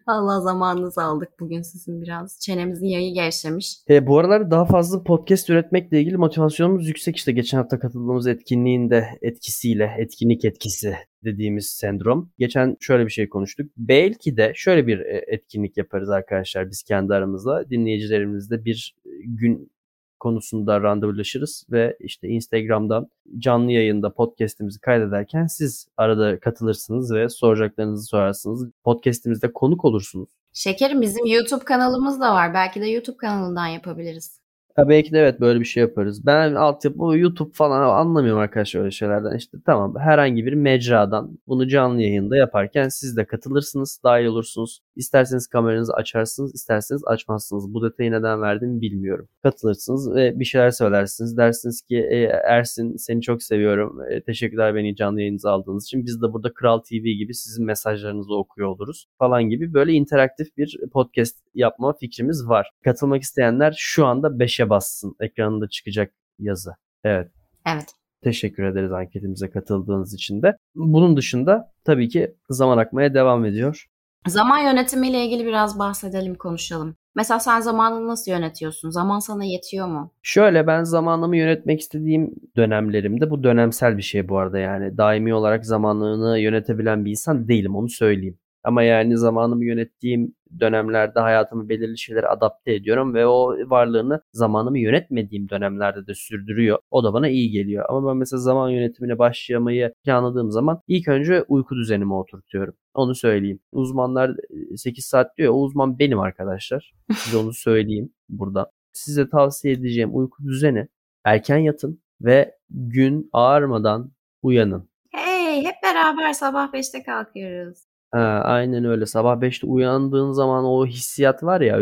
Allah 0.07 0.41
zamanınızı 0.41 1.01
aldık 1.01 1.29
bugün 1.39 1.61
sizin 1.61 2.01
biraz. 2.01 2.39
Çenemizin 2.39 2.87
yayı 2.87 3.13
gevşemiş. 3.13 3.77
E, 3.89 4.07
bu 4.07 4.19
aralar 4.19 4.51
daha 4.51 4.65
fazla 4.65 5.03
podcast 5.03 5.49
üretmekle 5.49 6.01
ilgili 6.01 6.17
motivasyonumuz 6.17 6.87
yüksek. 6.87 7.17
işte 7.17 7.31
geçen 7.31 7.57
hafta 7.57 7.79
katıldığımız 7.79 8.27
etkinliğin 8.27 8.89
de 8.89 9.07
etkisiyle, 9.21 9.91
etkinlik 9.97 10.45
etkisi 10.45 10.95
dediğimiz 11.23 11.67
sendrom. 11.67 12.31
Geçen 12.39 12.77
şöyle 12.79 13.05
bir 13.05 13.11
şey 13.11 13.29
konuştuk. 13.29 13.71
Belki 13.77 14.37
de 14.37 14.51
şöyle 14.55 14.87
bir 14.87 14.99
e, 14.99 15.25
etkinlik 15.27 15.77
yaparız 15.77 16.09
arkadaşlar 16.09 16.69
biz 16.69 16.83
kendi 16.83 17.13
aramızda. 17.13 17.69
Dinleyicilerimizle 17.69 18.65
bir 18.65 18.95
e, 19.05 19.09
gün 19.25 19.71
konusunda 20.19 20.81
randevulaşırız 20.81 21.65
ve 21.71 21.97
işte 21.99 22.27
Instagram'dan 22.27 23.07
canlı 23.37 23.71
yayında 23.71 24.13
podcast'imizi 24.13 24.79
kaydederken 24.79 25.47
siz 25.47 25.87
arada 25.97 26.39
katılırsınız 26.39 27.13
ve 27.13 27.29
soracaklarınızı 27.29 28.05
sorarsınız. 28.05 28.71
Podcast'imizde 28.83 29.53
konuk 29.53 29.85
olursunuz. 29.85 30.29
Şekerim 30.53 31.01
bizim 31.01 31.25
YouTube 31.25 31.63
kanalımız 31.63 32.21
da 32.21 32.33
var. 32.33 32.53
Belki 32.53 32.81
de 32.81 32.87
YouTube 32.87 33.17
kanalından 33.17 33.67
yapabiliriz. 33.67 34.46
Ha 34.77 34.89
belki 34.89 35.11
de 35.11 35.19
evet 35.19 35.39
böyle 35.39 35.59
bir 35.59 35.65
şey 35.65 35.81
yaparız. 35.81 36.25
Ben 36.25 36.55
altyapı 36.55 37.17
YouTube 37.17 37.53
falan 37.53 37.81
anlamıyorum 37.99 38.41
arkadaşlar 38.41 38.81
öyle 38.81 38.91
şeylerden. 38.91 39.37
İşte 39.37 39.57
tamam 39.65 39.95
herhangi 39.99 40.45
bir 40.45 40.53
mecradan 40.53 41.37
bunu 41.47 41.67
canlı 41.67 42.01
yayında 42.01 42.37
yaparken 42.37 42.89
siz 42.89 43.17
de 43.17 43.25
katılırsınız, 43.25 43.99
dahil 44.03 44.25
olursunuz. 44.25 44.79
İsterseniz 44.95 45.47
kameranızı 45.47 45.93
açarsınız, 45.93 46.55
isterseniz 46.55 47.01
açmazsınız. 47.07 47.73
Bu 47.73 47.85
detayı 47.85 48.11
neden 48.11 48.41
verdim 48.41 48.81
bilmiyorum. 48.81 49.27
Katılırsınız 49.43 50.15
ve 50.15 50.39
bir 50.39 50.45
şeyler 50.45 50.71
söylersiniz. 50.71 51.37
Dersiniz 51.37 51.81
ki 51.81 51.97
e, 51.97 52.21
Ersin 52.23 52.95
seni 52.97 53.21
çok 53.21 53.43
seviyorum. 53.43 54.01
E, 54.09 54.21
teşekkürler 54.21 54.75
beni 54.75 54.95
canlı 54.95 55.19
yayınıza 55.21 55.51
aldığınız 55.51 55.85
için. 55.85 56.05
Biz 56.05 56.21
de 56.21 56.33
burada 56.33 56.53
Kral 56.53 56.79
TV 56.79 57.03
gibi 57.03 57.33
sizin 57.33 57.65
mesajlarınızı 57.65 58.35
okuyor 58.35 58.67
oluruz 58.67 59.05
falan 59.19 59.43
gibi 59.43 59.73
böyle 59.73 59.93
interaktif 59.93 60.57
bir 60.57 60.79
podcast 60.93 61.35
yapma 61.53 61.93
fikrimiz 61.93 62.47
var. 62.47 62.71
Katılmak 62.83 63.21
isteyenler 63.21 63.75
şu 63.77 64.05
anda 64.05 64.27
5'e 64.27 64.66
bassın. 64.69 65.15
Ekranında 65.19 65.69
çıkacak 65.69 66.13
yazı. 66.39 66.71
Evet. 67.03 67.31
Evet. 67.65 67.85
Teşekkür 68.23 68.63
ederiz 68.63 68.91
anketimize 68.91 69.49
katıldığınız 69.49 70.13
için 70.13 70.41
de. 70.41 70.57
Bunun 70.75 71.17
dışında 71.17 71.71
tabii 71.83 72.09
ki 72.09 72.35
zaman 72.49 72.77
akmaya 72.77 73.13
devam 73.13 73.45
ediyor. 73.45 73.87
Zaman 74.27 74.59
yönetimiyle 74.59 75.25
ilgili 75.25 75.45
biraz 75.45 75.79
bahsedelim, 75.79 76.35
konuşalım. 76.35 76.95
Mesela 77.15 77.39
sen 77.39 77.59
zamanını 77.59 78.07
nasıl 78.07 78.31
yönetiyorsun? 78.31 78.89
Zaman 78.89 79.19
sana 79.19 79.43
yetiyor 79.43 79.87
mu? 79.87 80.11
Şöyle 80.21 80.67
ben 80.67 80.83
zamanımı 80.83 81.37
yönetmek 81.37 81.79
istediğim 81.79 82.35
dönemlerimde 82.55 83.29
bu 83.29 83.43
dönemsel 83.43 83.97
bir 83.97 84.01
şey 84.01 84.29
bu 84.29 84.37
arada 84.37 84.59
yani 84.59 84.97
daimi 84.97 85.33
olarak 85.33 85.65
zamanını 85.65 86.39
yönetebilen 86.39 87.05
bir 87.05 87.11
insan 87.11 87.47
değilim 87.47 87.75
onu 87.75 87.89
söyleyeyim. 87.89 88.37
Ama 88.63 88.83
yani 88.83 89.17
zamanımı 89.17 89.65
yönettiğim 89.65 90.35
dönemlerde 90.59 91.19
hayatımı 91.19 91.69
belirli 91.69 91.97
şeylere 91.97 92.27
adapte 92.27 92.73
ediyorum 92.73 93.13
ve 93.13 93.27
o 93.27 93.55
varlığını 93.69 94.21
zamanımı 94.33 94.79
yönetmediğim 94.79 95.49
dönemlerde 95.49 96.07
de 96.07 96.15
sürdürüyor. 96.15 96.77
O 96.91 97.03
da 97.03 97.13
bana 97.13 97.27
iyi 97.29 97.51
geliyor. 97.51 97.85
Ama 97.89 98.09
ben 98.09 98.17
mesela 98.17 98.39
zaman 98.39 98.69
yönetimine 98.69 99.19
başlamayı 99.19 99.93
planladığım 100.03 100.51
zaman 100.51 100.81
ilk 100.87 101.07
önce 101.07 101.43
uyku 101.47 101.75
düzenimi 101.75 102.13
oturtuyorum. 102.13 102.73
Onu 102.93 103.15
söyleyeyim. 103.15 103.59
Uzmanlar 103.71 104.31
8 104.75 105.05
saat 105.05 105.37
diyor. 105.37 105.53
O 105.53 105.57
uzman 105.57 105.99
benim 105.99 106.19
arkadaşlar. 106.19 106.93
Size 107.15 107.37
onu 107.37 107.53
söyleyeyim 107.53 108.09
burada. 108.29 108.71
Size 108.93 109.29
tavsiye 109.29 109.73
edeceğim 109.73 110.09
uyku 110.13 110.43
düzeni 110.43 110.87
erken 111.25 111.57
yatın 111.57 112.01
ve 112.21 112.55
gün 112.69 113.29
ağarmadan 113.33 114.11
uyanın. 114.41 114.89
Hey 115.11 115.65
hep 115.65 115.75
beraber 115.83 116.33
sabah 116.33 116.73
5'te 116.73 117.03
kalkıyoruz. 117.03 117.86
Ha, 118.17 118.41
aynen 118.43 118.85
öyle. 118.85 119.05
Sabah 119.05 119.41
5'te 119.41 119.67
uyandığın 119.67 120.31
zaman 120.31 120.65
o 120.65 120.85
hissiyat 120.85 121.43
var 121.43 121.61
ya 121.61 121.75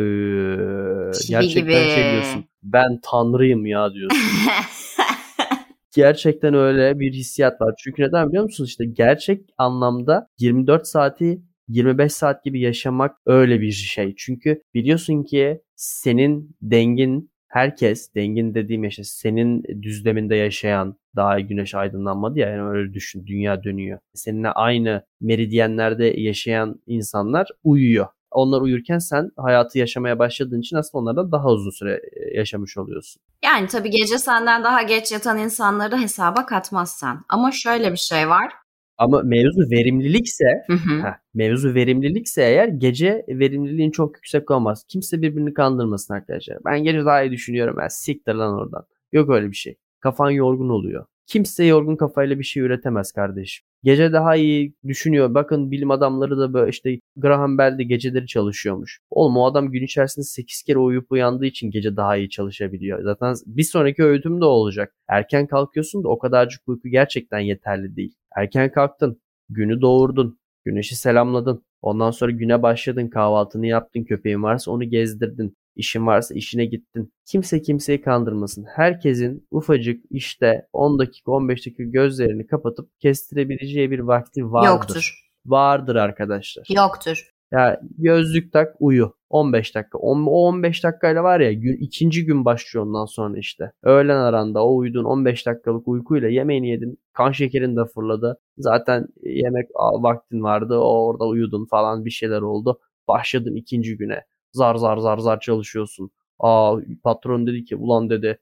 Çivi 1.14 1.30
gerçekten 1.30 1.84
gibi. 1.84 1.94
şey 1.94 2.12
diyorsun. 2.12 2.46
Ben 2.64 3.00
tanrıyım 3.04 3.66
ya 3.66 3.94
diyorsun. 3.94 4.20
Gerçekten 5.96 6.54
öyle 6.54 7.00
bir 7.00 7.14
hissiyat 7.14 7.62
var. 7.62 7.76
Çünkü 7.78 8.04
neden 8.04 8.28
biliyor 8.28 8.44
musunuz? 8.44 8.70
İşte 8.70 8.86
gerçek 8.86 9.42
anlamda 9.58 10.28
24 10.40 10.88
saati 10.88 11.42
25 11.68 12.14
saat 12.14 12.44
gibi 12.44 12.62
yaşamak 12.62 13.16
öyle 13.26 13.62
bir 13.62 13.72
şey. 13.72 14.16
Çünkü 14.18 14.62
biliyorsun 14.74 15.24
ki 15.24 15.62
senin 15.76 16.56
dengin 16.62 17.32
herkes 17.56 18.16
dengin 18.16 18.54
dediğim 18.54 18.84
işte 18.84 19.04
senin 19.04 19.64
düzleminde 19.64 20.36
yaşayan 20.36 20.96
daha 21.16 21.40
güneş 21.40 21.76
aydınlanmadı 21.76 22.40
ya 22.40 22.50
yani 22.50 22.70
öyle 22.70 22.94
düşün 22.94 23.28
dünya 23.28 23.64
dönüyor. 23.64 24.00
Seninle 24.14 24.50
aynı 24.50 25.02
meridyenlerde 25.22 26.06
yaşayan 26.06 26.82
insanlar 26.88 27.48
uyuyor. 27.64 28.08
Onlar 28.32 28.62
uyurken 28.62 28.98
sen 28.98 29.32
hayatı 29.38 29.80
yaşamaya 29.80 30.20
başladığın 30.20 30.62
için 30.62 30.76
aslında 30.76 31.02
onlardan 31.02 31.32
daha 31.32 31.50
uzun 31.50 31.72
süre 31.72 32.02
e, 32.14 32.38
yaşamış 32.38 32.78
oluyorsun. 32.78 33.22
Yani 33.46 33.68
tabii 33.68 33.90
gece 33.90 34.18
senden 34.18 34.64
daha 34.64 34.82
geç 34.82 35.12
yatan 35.12 35.38
insanları 35.38 35.98
hesaba 35.98 36.46
katmazsan. 36.46 37.26
Ama 37.30 37.52
şöyle 37.52 37.92
bir 37.92 37.98
şey 37.98 38.30
var. 38.30 38.52
Ama 38.98 39.22
mevzu 39.22 39.72
verimlilikse 39.72 40.46
Hı 40.68 40.74
hı. 40.74 41.00
Heh, 41.04 41.14
mevzu 41.34 41.74
verimlilikse 41.74 42.42
eğer 42.44 42.68
gece 42.68 43.26
verimliliğin 43.30 43.92
çok 43.92 44.16
yüksek 44.16 44.52
olmaz. 44.52 44.86
Kimse 44.88 45.22
birbirini 45.22 45.54
kandırmasın 45.54 46.14
arkadaşlar. 46.14 46.58
Ben 46.66 46.84
gece 46.84 47.06
daha 47.06 47.24
iyi 47.24 47.32
düşünüyorum. 47.32 47.78
Ya 47.82 47.90
siktir 47.90 48.34
lan 48.34 48.54
oradan. 48.56 48.86
Yok 49.12 49.30
öyle 49.30 49.52
bir 49.52 49.56
şey. 49.56 49.76
Kafan 50.00 50.30
yorgun 50.32 50.70
oluyor. 50.70 51.06
Kimse 51.28 51.66
yorgun 51.66 51.96
kafayla 51.96 52.40
bir 52.40 52.44
şey 52.44 52.64
üretemez 52.64 53.12
kardeşim. 53.12 53.66
Gece 53.84 54.14
daha 54.14 54.36
iyi 54.36 54.74
düşünüyor. 54.88 55.34
Bakın 55.34 55.72
bilim 55.72 55.92
adamları 55.92 56.38
da 56.38 56.54
böyle 56.54 56.70
işte 56.70 57.00
Graham 57.16 57.58
Bell 57.58 57.78
de 57.78 57.84
geceleri 57.84 58.28
çalışıyormuş. 58.28 59.00
Oğlum 59.10 59.38
o 59.38 59.46
adam 59.46 59.72
gün 59.72 59.84
içerisinde 59.84 60.26
8 60.26 60.64
kere 60.64 60.78
uyuyup 60.78 61.12
uyandığı 61.12 61.46
için 61.46 61.72
gece 61.72 61.96
daha 61.98 62.18
iyi 62.18 62.30
çalışabiliyor. 62.30 63.04
Zaten 63.04 63.36
bir 63.46 63.64
sonraki 63.64 64.04
öğütüm 64.04 64.42
de 64.42 64.46
olacak. 64.46 64.96
Erken 65.08 65.48
kalkıyorsun 65.48 66.04
da 66.04 66.08
o 66.10 66.20
kadarcık 66.20 66.62
uyku 66.68 66.90
gerçekten 66.90 67.40
yeterli 67.40 67.96
değil. 67.96 68.14
Erken 68.38 68.72
kalktın, 68.72 69.22
günü 69.50 69.82
doğurdun, 69.82 70.40
güneşi 70.66 70.96
selamladın. 70.96 71.64
Ondan 71.82 72.12
sonra 72.12 72.32
güne 72.32 72.62
başladın, 72.62 73.08
kahvaltını 73.08 73.68
yaptın, 73.68 74.04
köpeğin 74.04 74.44
varsa 74.44 74.72
onu 74.72 74.84
gezdirdin. 74.84 75.58
İşin 75.76 76.08
varsa 76.08 76.36
işine 76.36 76.66
gittin. 76.66 77.14
Kimse 77.26 77.62
kimseyi 77.62 78.02
kandırmasın. 78.02 78.66
Herkesin 78.76 79.48
ufacık 79.52 80.04
işte 80.10 80.68
10 80.74 81.00
dakika 81.00 81.32
15 81.32 81.66
dakika 81.66 81.84
gözlerini 81.84 82.48
kapatıp 82.48 83.00
kestirebileceği 83.00 83.92
bir 83.92 84.00
vakti 84.00 84.52
vardır. 84.52 84.70
Yoktur. 84.70 85.26
Vardır 85.46 85.96
arkadaşlar. 85.96 86.66
Yoktur. 86.70 87.36
Ya 87.52 87.82
gözlük 87.98 88.54
tak 88.54 88.76
uyu. 88.80 89.14
15 89.30 89.76
dakika. 89.76 89.98
O 89.98 90.12
o 90.12 90.48
15 90.48 90.84
dakikayla 90.84 91.24
var 91.24 91.40
ya 91.40 91.54
gün, 91.54 91.78
ikinci 91.78 92.26
gün 92.26 92.46
başlıyor 92.46 92.86
ondan 92.86 93.06
sonra 93.06 93.38
işte. 93.38 93.72
Öğlen 93.84 94.18
aranda 94.18 94.66
o 94.66 94.76
uyudun 94.76 95.04
15 95.04 95.46
dakikalık 95.46 95.88
uykuyla 95.88 96.30
yemeğini 96.30 96.70
yedin. 96.70 96.98
Kan 97.14 97.32
şekerin 97.32 97.76
de 97.76 97.86
fırladı. 97.86 98.40
Zaten 98.58 99.08
yemek 99.24 99.70
vaktin 99.76 100.44
vardı. 100.44 100.78
O 100.78 101.06
orada 101.06 101.26
uyudun 101.26 101.66
falan 101.66 102.06
bir 102.06 102.10
şeyler 102.10 102.42
oldu. 102.42 102.80
Başladın 103.08 103.56
ikinci 103.56 103.98
güne. 103.98 104.22
Zar 104.56 104.76
zar 104.76 104.98
zar 104.98 105.18
zar 105.18 105.40
çalışıyorsun. 105.40 106.12
Aa 106.40 106.78
patron 107.04 107.48
dedi 107.48 107.66
ki 107.66 107.76
ulan 107.76 108.10
dedi 108.10 108.40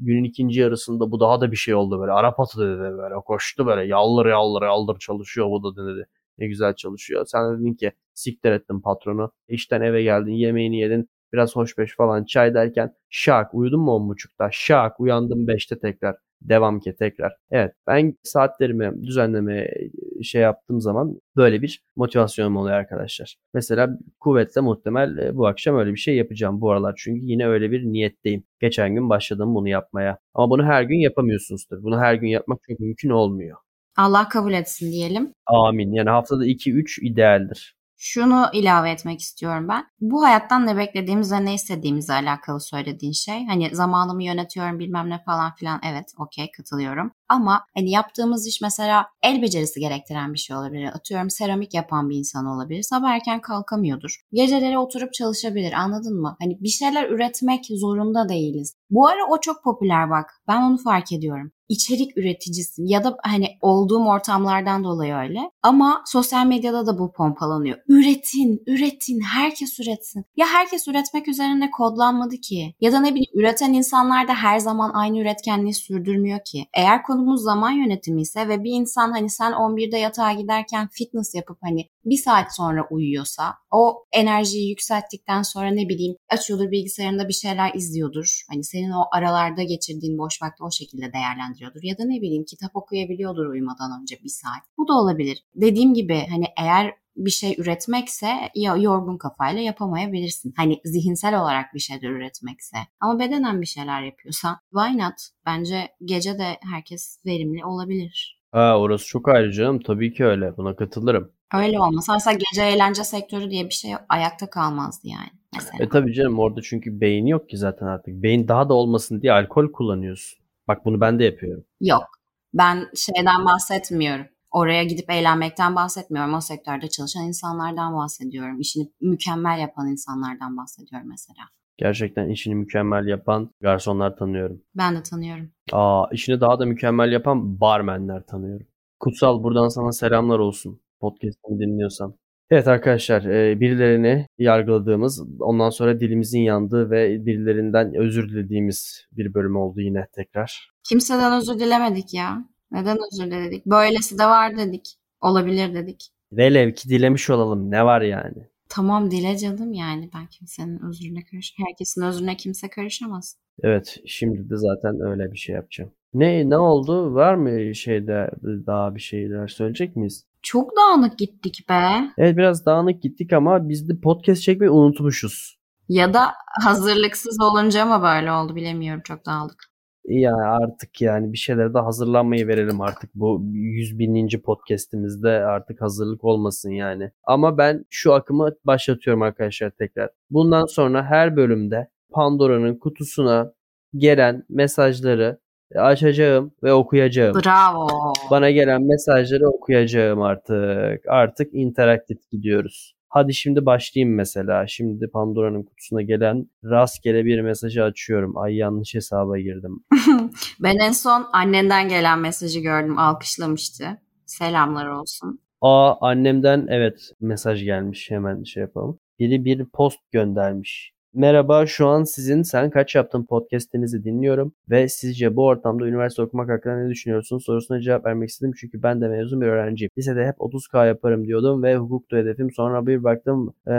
günün 0.00 0.24
ikinci 0.24 0.60
yarısında 0.60 1.10
bu 1.10 1.20
daha 1.20 1.40
da 1.40 1.52
bir 1.52 1.56
şey 1.56 1.74
oldu 1.74 2.00
böyle. 2.00 2.12
Arap 2.12 2.40
atı 2.40 2.60
dedi 2.60 2.78
böyle 2.98 3.14
koştu 3.14 3.66
böyle 3.66 3.88
yaldır 3.88 4.26
yaldır 4.26 4.62
yaldır 4.62 4.98
çalışıyor 4.98 5.46
bu 5.50 5.76
da 5.76 5.86
dedi. 5.86 6.06
Ne 6.38 6.46
güzel 6.46 6.74
çalışıyor. 6.74 7.26
Sen 7.26 7.58
dedin 7.58 7.74
ki 7.74 7.92
siktir 8.14 8.52
ettin 8.52 8.80
patronu. 8.80 9.32
İşten 9.48 9.80
eve 9.80 10.02
geldin 10.02 10.32
yemeğini 10.32 10.80
yedin. 10.80 11.08
Biraz 11.32 11.56
hoşbeş 11.56 11.96
falan 11.96 12.24
çay 12.24 12.54
derken 12.54 12.94
şak 13.10 13.54
uyudun 13.54 13.80
mu 13.80 13.90
10.30'da? 13.92 14.48
Şak 14.52 15.00
uyandım 15.00 15.46
5'te 15.48 15.78
tekrar. 15.78 16.16
Devam 16.42 16.80
ki 16.80 16.96
tekrar. 16.98 17.32
Evet 17.50 17.72
ben 17.86 18.14
saatlerimi 18.22 19.02
düzenlemeye 19.02 19.90
şey 20.22 20.42
yaptığım 20.42 20.80
zaman 20.80 21.20
böyle 21.36 21.62
bir 21.62 21.82
motivasyonum 21.96 22.56
oluyor 22.56 22.76
arkadaşlar. 22.76 23.36
Mesela 23.54 23.98
kuvvetle 24.20 24.60
muhtemel 24.60 25.18
e, 25.18 25.36
bu 25.36 25.46
akşam 25.46 25.78
öyle 25.78 25.92
bir 25.92 25.96
şey 25.96 26.16
yapacağım 26.16 26.60
bu 26.60 26.70
aralar. 26.70 26.94
Çünkü 26.98 27.20
yine 27.24 27.46
öyle 27.46 27.70
bir 27.70 27.84
niyetteyim. 27.84 28.44
Geçen 28.60 28.94
gün 28.94 29.08
başladım 29.10 29.54
bunu 29.54 29.68
yapmaya. 29.68 30.18
Ama 30.34 30.50
bunu 30.50 30.64
her 30.64 30.82
gün 30.82 30.98
yapamıyorsunuz 30.98 31.64
tabii. 31.64 31.82
Bunu 31.82 32.00
her 32.00 32.14
gün 32.14 32.28
yapmak 32.28 32.58
çok 32.68 32.80
mümkün 32.80 33.10
olmuyor. 33.10 33.56
Allah 33.96 34.28
kabul 34.28 34.52
etsin 34.52 34.92
diyelim. 34.92 35.32
Amin. 35.46 35.92
Yani 35.92 36.10
haftada 36.10 36.46
2-3 36.46 37.00
idealdir. 37.02 37.76
Şunu 37.96 38.46
ilave 38.52 38.90
etmek 38.90 39.20
istiyorum 39.20 39.68
ben. 39.68 39.84
Bu 40.00 40.24
hayattan 40.24 40.66
ne 40.66 40.76
beklediğimiz 40.76 41.32
ve 41.32 41.44
ne 41.44 41.54
istediğimizle 41.54 42.14
alakalı 42.14 42.60
söylediğin 42.60 43.12
şey. 43.12 43.46
Hani 43.46 43.76
zamanımı 43.76 44.24
yönetiyorum 44.24 44.78
bilmem 44.78 45.10
ne 45.10 45.22
falan 45.22 45.54
filan. 45.54 45.80
Evet 45.84 46.12
okey 46.18 46.50
katılıyorum. 46.50 47.12
Ama 47.28 47.66
hani 47.74 47.90
yaptığımız 47.90 48.46
iş 48.46 48.60
mesela 48.60 49.06
el 49.22 49.42
becerisi 49.42 49.80
gerektiren 49.80 50.32
bir 50.32 50.38
şey 50.38 50.56
olabilir. 50.56 50.84
Atıyorum 50.84 51.30
seramik 51.30 51.74
yapan 51.74 52.10
bir 52.10 52.16
insan 52.16 52.46
olabilir. 52.46 52.82
Sabah 52.82 53.10
erken 53.10 53.40
kalkamıyordur. 53.40 54.20
Geceleri 54.32 54.78
oturup 54.78 55.14
çalışabilir 55.14 55.72
anladın 55.72 56.20
mı? 56.20 56.36
Hani 56.40 56.58
bir 56.60 56.68
şeyler 56.68 57.08
üretmek 57.08 57.64
zorunda 57.70 58.28
değiliz. 58.28 58.74
Bu 58.90 59.08
ara 59.08 59.26
o 59.30 59.40
çok 59.40 59.64
popüler 59.64 60.10
bak. 60.10 60.30
Ben 60.48 60.62
onu 60.62 60.78
fark 60.78 61.12
ediyorum. 61.12 61.52
İçerik 61.68 62.18
üreticisi 62.18 62.82
ya 62.84 63.04
da 63.04 63.16
hani 63.22 63.46
olduğum 63.60 64.04
ortamlardan 64.06 64.84
dolayı 64.84 65.14
öyle. 65.14 65.40
Ama 65.62 66.02
sosyal 66.06 66.46
medyada 66.46 66.86
da 66.86 66.98
bu 66.98 67.12
pompalanıyor. 67.12 67.78
Üretin, 67.88 68.62
üretin, 68.66 69.20
herkes 69.20 69.80
üretsin. 69.80 70.24
Ya 70.36 70.46
herkes 70.46 70.88
üretmek 70.88 71.28
üzerine 71.28 71.70
kodlanmadı 71.70 72.36
ki. 72.36 72.74
Ya 72.80 72.92
da 72.92 73.00
ne 73.00 73.10
bileyim 73.10 73.30
üreten 73.34 73.72
insanlar 73.72 74.28
da 74.28 74.34
her 74.34 74.58
zaman 74.58 74.90
aynı 74.94 75.18
üretkenliği 75.18 75.74
sürdürmüyor 75.74 76.38
ki. 76.44 76.66
Eğer 76.74 77.02
konumuz 77.02 77.42
zaman 77.42 77.70
yönetimi 77.70 78.22
ise 78.22 78.48
ve 78.48 78.64
bir 78.64 78.72
insan 78.72 79.12
hani 79.12 79.30
sen 79.30 79.52
11'de 79.52 79.98
yatağa 79.98 80.32
giderken 80.32 80.88
fitness 80.92 81.34
yapıp 81.34 81.58
hani 81.62 81.88
bir 82.04 82.16
saat 82.16 82.56
sonra 82.56 82.86
uyuyorsa 82.90 83.54
o 83.70 84.04
enerjiyi 84.12 84.70
yükselttikten 84.70 85.42
sonra 85.42 85.70
ne 85.70 85.88
bileyim 85.88 86.16
açıyordur 86.28 86.70
bilgisayarında 86.70 87.28
bir 87.28 87.32
şeyler 87.32 87.74
izliyordur. 87.74 88.42
Hani 88.50 88.64
senin 88.64 88.90
o 88.90 89.04
aralarda 89.12 89.62
geçirdiğin 89.62 90.18
boş 90.18 90.42
vakti 90.42 90.64
o 90.64 90.70
şekilde 90.70 91.12
değerlendiriyordur. 91.12 91.82
Ya 91.82 91.98
da 91.98 92.04
ne 92.04 92.20
bileyim 92.22 92.44
kitap 92.44 92.76
okuyabiliyordur 92.76 93.46
uyumadan 93.46 94.00
önce 94.02 94.16
bir 94.24 94.28
saat. 94.28 94.62
Bu 94.78 94.88
da 94.88 94.92
olabilir. 94.92 95.44
Dediğim 95.54 95.94
gibi 95.94 96.26
hani 96.30 96.44
eğer 96.58 96.94
bir 97.16 97.30
şey 97.30 97.54
üretmekse 97.58 98.26
ya 98.54 98.76
yorgun 98.76 99.18
kafayla 99.18 99.60
yapamayabilirsin. 99.60 100.54
Hani 100.56 100.80
zihinsel 100.84 101.40
olarak 101.40 101.74
bir 101.74 101.80
şeyler 101.80 102.10
üretmekse. 102.10 102.76
Ama 103.00 103.18
bedenen 103.18 103.60
bir 103.60 103.66
şeyler 103.66 104.02
yapıyorsan 104.02 104.56
why 104.70 104.98
not? 104.98 105.14
Bence 105.46 105.88
gece 106.04 106.38
de 106.38 106.58
herkes 106.72 107.18
verimli 107.26 107.64
olabilir. 107.64 108.40
Ha 108.52 108.78
orası 108.78 109.06
çok 109.06 109.28
ayrı 109.28 109.52
canım. 109.52 109.80
Tabii 109.80 110.12
ki 110.12 110.24
öyle. 110.24 110.56
Buna 110.56 110.76
katılırım. 110.76 111.32
Öyle 111.54 111.80
olmasa 111.80 112.12
mesela 112.12 112.38
gece 112.50 112.62
eğlence 112.62 113.04
sektörü 113.04 113.50
diye 113.50 113.64
bir 113.64 113.74
şey 113.74 113.94
ayakta 114.08 114.50
kalmazdı 114.50 115.08
yani 115.08 115.30
mesela. 115.54 115.84
E 115.84 115.88
tabii 115.88 116.12
canım 116.14 116.38
orada 116.38 116.62
çünkü 116.62 117.00
beyin 117.00 117.26
yok 117.26 117.48
ki 117.48 117.56
zaten 117.56 117.86
artık. 117.86 118.22
Beyin 118.22 118.48
daha 118.48 118.68
da 118.68 118.74
olmasın 118.74 119.22
diye 119.22 119.32
alkol 119.32 119.72
kullanıyorsun. 119.72 120.38
Bak 120.68 120.84
bunu 120.84 121.00
ben 121.00 121.18
de 121.18 121.24
yapıyorum. 121.24 121.64
Yok. 121.80 122.06
Ben 122.54 122.86
şeyden 122.96 123.44
bahsetmiyorum. 123.44 124.26
Oraya 124.50 124.84
gidip 124.84 125.10
eğlenmekten 125.10 125.76
bahsetmiyorum. 125.76 126.34
O 126.34 126.40
sektörde 126.40 126.88
çalışan 126.88 127.24
insanlardan 127.24 127.96
bahsediyorum. 127.96 128.60
İşini 128.60 128.90
mükemmel 129.00 129.58
yapan 129.58 129.88
insanlardan 129.88 130.56
bahsediyorum 130.56 131.08
mesela. 131.08 131.40
Gerçekten 131.76 132.28
işini 132.28 132.54
mükemmel 132.54 133.06
yapan 133.06 133.50
garsonlar 133.60 134.16
tanıyorum. 134.16 134.62
Ben 134.74 134.96
de 134.96 135.02
tanıyorum. 135.02 135.50
Aa, 135.72 136.04
işini 136.12 136.40
daha 136.40 136.58
da 136.58 136.66
mükemmel 136.66 137.12
yapan 137.12 137.60
barmenler 137.60 138.26
tanıyorum. 138.26 138.66
Kutsal 139.00 139.42
buradan 139.42 139.68
sana 139.68 139.92
selamlar 139.92 140.38
olsun. 140.38 140.80
Podcast'ını 141.04 141.60
dinliyorsan. 141.60 142.14
Evet 142.50 142.68
arkadaşlar 142.68 143.24
e, 143.24 143.60
birilerini 143.60 144.26
yargıladığımız 144.38 145.22
ondan 145.40 145.70
sonra 145.70 146.00
dilimizin 146.00 146.40
yandığı 146.40 146.90
ve 146.90 147.26
birilerinden 147.26 147.94
özür 147.94 148.28
dilediğimiz 148.28 149.06
bir 149.12 149.34
bölüm 149.34 149.56
oldu 149.56 149.80
yine 149.80 150.06
tekrar. 150.12 150.70
Kimseden 150.88 151.32
özür 151.32 151.58
dilemedik 151.58 152.14
ya. 152.14 152.44
Neden 152.70 152.98
özür 153.12 153.30
diledik? 153.30 153.66
Böylesi 153.66 154.18
de 154.18 154.24
var 154.24 154.56
dedik. 154.56 154.94
Olabilir 155.20 155.74
dedik. 155.74 156.08
Velev 156.32 156.72
ki 156.72 156.88
dilemiş 156.88 157.30
olalım 157.30 157.70
ne 157.70 157.84
var 157.84 158.02
yani. 158.02 158.48
Tamam 158.68 159.10
dile 159.10 159.38
canım 159.38 159.72
yani 159.72 160.10
ben 160.14 160.26
kimsenin 160.26 160.80
özrüne 160.88 161.24
karış 161.30 161.54
herkesin 161.66 162.02
özrüne 162.02 162.36
kimse 162.36 162.68
karışamaz. 162.68 163.36
Evet 163.62 163.96
şimdi 164.06 164.50
de 164.50 164.56
zaten 164.56 165.00
öyle 165.00 165.32
bir 165.32 165.38
şey 165.38 165.54
yapacağım. 165.54 165.90
Ne 166.14 166.50
ne 166.50 166.58
oldu? 166.58 167.14
Var 167.14 167.34
mı 167.34 167.74
şeyde 167.74 168.30
daha 168.66 168.94
bir 168.94 169.00
şeyler 169.00 169.48
söyleyecek 169.48 169.96
miyiz? 169.96 170.26
Çok 170.42 170.70
dağınık 170.76 171.18
gittik 171.18 171.66
be. 171.68 171.82
Evet 172.18 172.36
biraz 172.36 172.66
dağınık 172.66 173.02
gittik 173.02 173.32
ama 173.32 173.68
biz 173.68 173.88
de 173.88 174.00
podcast 174.00 174.42
çekmeyi 174.42 174.70
unutmuşuz. 174.70 175.58
Ya 175.88 176.14
da 176.14 176.20
hazırlıksız 176.64 177.40
olunca 177.40 177.84
mı 177.84 178.02
böyle 178.02 178.32
oldu 178.32 178.56
bilemiyorum 178.56 179.02
çok 179.04 179.26
dağıldık. 179.26 179.74
Yani 180.08 180.42
artık 180.42 181.00
yani 181.00 181.32
bir 181.32 181.38
şeylere 181.38 181.74
de 181.74 181.78
hazırlanmayı 181.78 182.48
verelim 182.48 182.80
artık 182.80 183.10
bu 183.14 183.42
100 183.52 183.98
bininci 183.98 184.42
podcastimizde 184.42 185.28
artık 185.28 185.80
hazırlık 185.80 186.24
olmasın 186.24 186.70
yani. 186.70 187.10
Ama 187.24 187.58
ben 187.58 187.84
şu 187.90 188.12
akımı 188.12 188.50
başlatıyorum 188.64 189.22
arkadaşlar 189.22 189.70
tekrar. 189.70 190.10
Bundan 190.30 190.66
sonra 190.66 191.04
her 191.04 191.36
bölümde 191.36 191.88
Pandora'nın 192.12 192.78
kutusuna 192.78 193.52
gelen 193.96 194.44
mesajları 194.48 195.38
açacağım 195.74 196.52
ve 196.62 196.72
okuyacağım. 196.72 197.34
Bravo. 197.44 197.88
Bana 198.30 198.50
gelen 198.50 198.82
mesajları 198.82 199.48
okuyacağım 199.48 200.22
artık. 200.22 201.08
Artık 201.08 201.54
interaktif 201.54 202.30
gidiyoruz. 202.30 202.94
Hadi 203.08 203.34
şimdi 203.34 203.66
başlayayım 203.66 204.14
mesela. 204.14 204.66
Şimdi 204.66 205.10
Pandora'nın 205.10 205.62
kutusuna 205.62 206.02
gelen 206.02 206.46
rastgele 206.64 207.24
bir 207.24 207.40
mesajı 207.40 207.84
açıyorum. 207.84 208.38
Ay 208.38 208.56
yanlış 208.56 208.94
hesaba 208.94 209.38
girdim. 209.38 209.84
ben 210.60 210.76
en 210.76 210.92
son 210.92 211.26
annenden 211.32 211.88
gelen 211.88 212.18
mesajı 212.18 212.60
gördüm. 212.60 212.98
Alkışlamıştı. 212.98 213.84
Selamlar 214.26 214.86
olsun. 214.86 215.40
Aa 215.60 215.94
annemden 216.00 216.66
evet 216.70 217.10
mesaj 217.20 217.64
gelmiş. 217.64 218.10
Hemen 218.10 218.42
şey 218.42 218.60
yapalım. 218.60 218.98
Biri 219.18 219.44
bir 219.44 219.64
post 219.64 219.98
göndermiş. 220.12 220.93
Merhaba 221.16 221.66
şu 221.66 221.86
an 221.86 222.04
sizin 222.04 222.42
Sen 222.42 222.70
Kaç 222.70 222.94
Yaptın 222.94 223.24
podcastinizi 223.24 224.04
dinliyorum 224.04 224.52
ve 224.70 224.88
sizce 224.88 225.36
bu 225.36 225.46
ortamda 225.46 225.86
üniversite 225.86 226.22
okumak 226.22 226.50
hakkında 226.50 226.76
ne 226.76 226.90
düşünüyorsunuz 226.90 227.44
sorusuna 227.44 227.80
cevap 227.80 228.06
vermek 228.06 228.28
istedim 228.28 228.52
çünkü 228.60 228.82
ben 228.82 229.00
de 229.00 229.08
mezun 229.08 229.40
bir 229.40 229.46
öğrenciyim. 229.46 229.90
Lisede 229.98 230.26
hep 230.26 230.36
30k 230.36 230.86
yaparım 230.86 231.26
diyordum 231.26 231.62
ve 231.62 231.76
hukuktu 231.76 232.16
hedefim 232.16 232.50
sonra 232.50 232.86
bir 232.86 233.04
baktım 233.04 233.54
ee, 233.66 233.72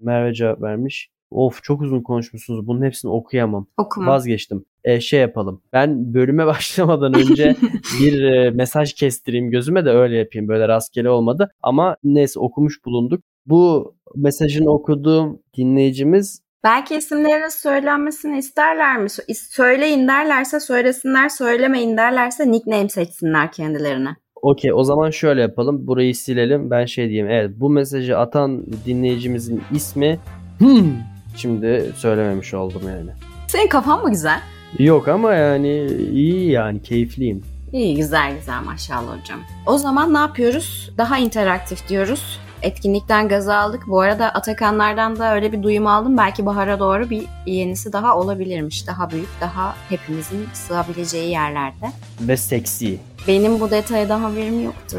Merve 0.00 0.34
cevap 0.34 0.62
vermiş. 0.62 1.10
Of 1.30 1.62
çok 1.62 1.82
uzun 1.82 2.02
konuşmuşsunuz. 2.02 2.66
Bunun 2.66 2.82
hepsini 2.82 3.10
okuyamam. 3.10 3.66
Okuma. 3.76 4.12
Vazgeçtim. 4.12 4.64
E, 4.84 5.00
şey 5.00 5.20
yapalım. 5.20 5.62
Ben 5.72 6.14
bölüme 6.14 6.46
başlamadan 6.46 7.14
önce 7.14 7.56
bir 8.00 8.22
e, 8.22 8.50
mesaj 8.50 8.92
kestireyim 8.92 9.50
gözüme 9.50 9.84
de 9.84 9.90
öyle 9.90 10.16
yapayım. 10.16 10.48
Böyle 10.48 10.68
rastgele 10.68 11.10
olmadı. 11.10 11.50
Ama 11.62 11.96
neyse 12.04 12.40
okumuş 12.40 12.84
bulunduk. 12.84 13.24
Bu 13.46 13.94
mesajını 14.14 14.70
okuduğum 14.70 15.42
dinleyicimiz 15.56 16.45
Belki 16.66 16.96
isimlerin 16.96 17.48
söylenmesini 17.48 18.38
isterler 18.38 18.96
mi? 18.96 19.08
Söyleyin 19.50 20.08
derlerse 20.08 20.60
söylesinler, 20.60 21.28
söylemeyin 21.28 21.96
derlerse 21.96 22.50
nickname 22.50 22.88
seçsinler 22.88 23.52
kendilerine. 23.52 24.16
Okey 24.42 24.72
o 24.74 24.84
zaman 24.84 25.10
şöyle 25.10 25.40
yapalım. 25.40 25.86
Burayı 25.86 26.14
silelim. 26.14 26.70
Ben 26.70 26.84
şey 26.84 27.08
diyeyim. 27.08 27.30
Evet 27.30 27.50
bu 27.56 27.70
mesajı 27.70 28.18
atan 28.18 28.66
dinleyicimizin 28.86 29.62
ismi 29.72 30.18
hmm. 30.58 30.92
Şimdi 31.36 31.92
söylememiş 31.96 32.54
oldum 32.54 32.82
yani. 32.88 33.10
Senin 33.48 33.68
kafan 33.68 34.02
mı 34.02 34.10
güzel? 34.10 34.40
Yok 34.78 35.08
ama 35.08 35.34
yani 35.34 35.86
iyi 36.12 36.50
yani 36.50 36.82
keyifliyim. 36.82 37.42
İyi 37.72 37.96
güzel 37.96 38.34
güzel 38.34 38.62
maşallah 38.64 39.20
hocam. 39.20 39.40
O 39.66 39.78
zaman 39.78 40.14
ne 40.14 40.18
yapıyoruz? 40.18 40.92
Daha 40.98 41.18
interaktif 41.18 41.88
diyoruz 41.88 42.40
etkinlikten 42.62 43.28
gazı 43.28 43.54
aldık. 43.56 43.82
Bu 43.86 44.00
arada 44.00 44.28
Atakanlardan 44.28 45.18
da 45.18 45.34
öyle 45.34 45.52
bir 45.52 45.62
duyum 45.62 45.86
aldım. 45.86 46.16
Belki 46.16 46.46
bahara 46.46 46.78
doğru 46.78 47.10
bir 47.10 47.24
yenisi 47.46 47.92
daha 47.92 48.16
olabilirmiş. 48.18 48.86
Daha 48.86 49.10
büyük, 49.10 49.28
daha 49.40 49.76
hepimizin 49.88 50.48
sığabileceği 50.52 51.30
yerlerde. 51.30 51.90
Ve 52.20 52.36
seksi. 52.36 53.00
Benim 53.28 53.60
bu 53.60 53.70
detaya 53.70 54.08
daha 54.08 54.22
haberim 54.22 54.64
yoktu. 54.64 54.98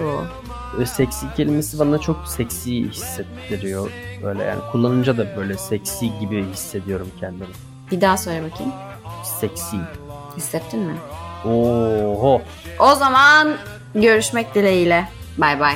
Seksi 0.86 1.26
kelimesi 1.38 1.80
bana 1.80 2.00
çok 2.00 2.28
seksi 2.28 2.90
hissettiriyor. 2.90 3.92
Böyle 4.24 4.44
yani 4.44 4.62
kullanınca 4.72 5.18
da 5.18 5.26
böyle 5.38 5.58
seksi 5.58 6.20
gibi 6.20 6.46
hissediyorum 6.52 7.12
kendimi. 7.20 7.50
Bir 7.92 8.02
daha 8.02 8.18
söyle 8.18 8.44
bakayım. 8.52 8.74
Seksi. 9.24 9.78
Hissettin 10.38 10.80
mi? 10.80 10.96
Oho. 11.46 12.42
O 12.80 12.96
zaman 12.96 13.48
görüşmek 13.96 14.56
dileğiyle. 14.56 15.08
Bay 15.38 15.60
bay. 15.60 15.76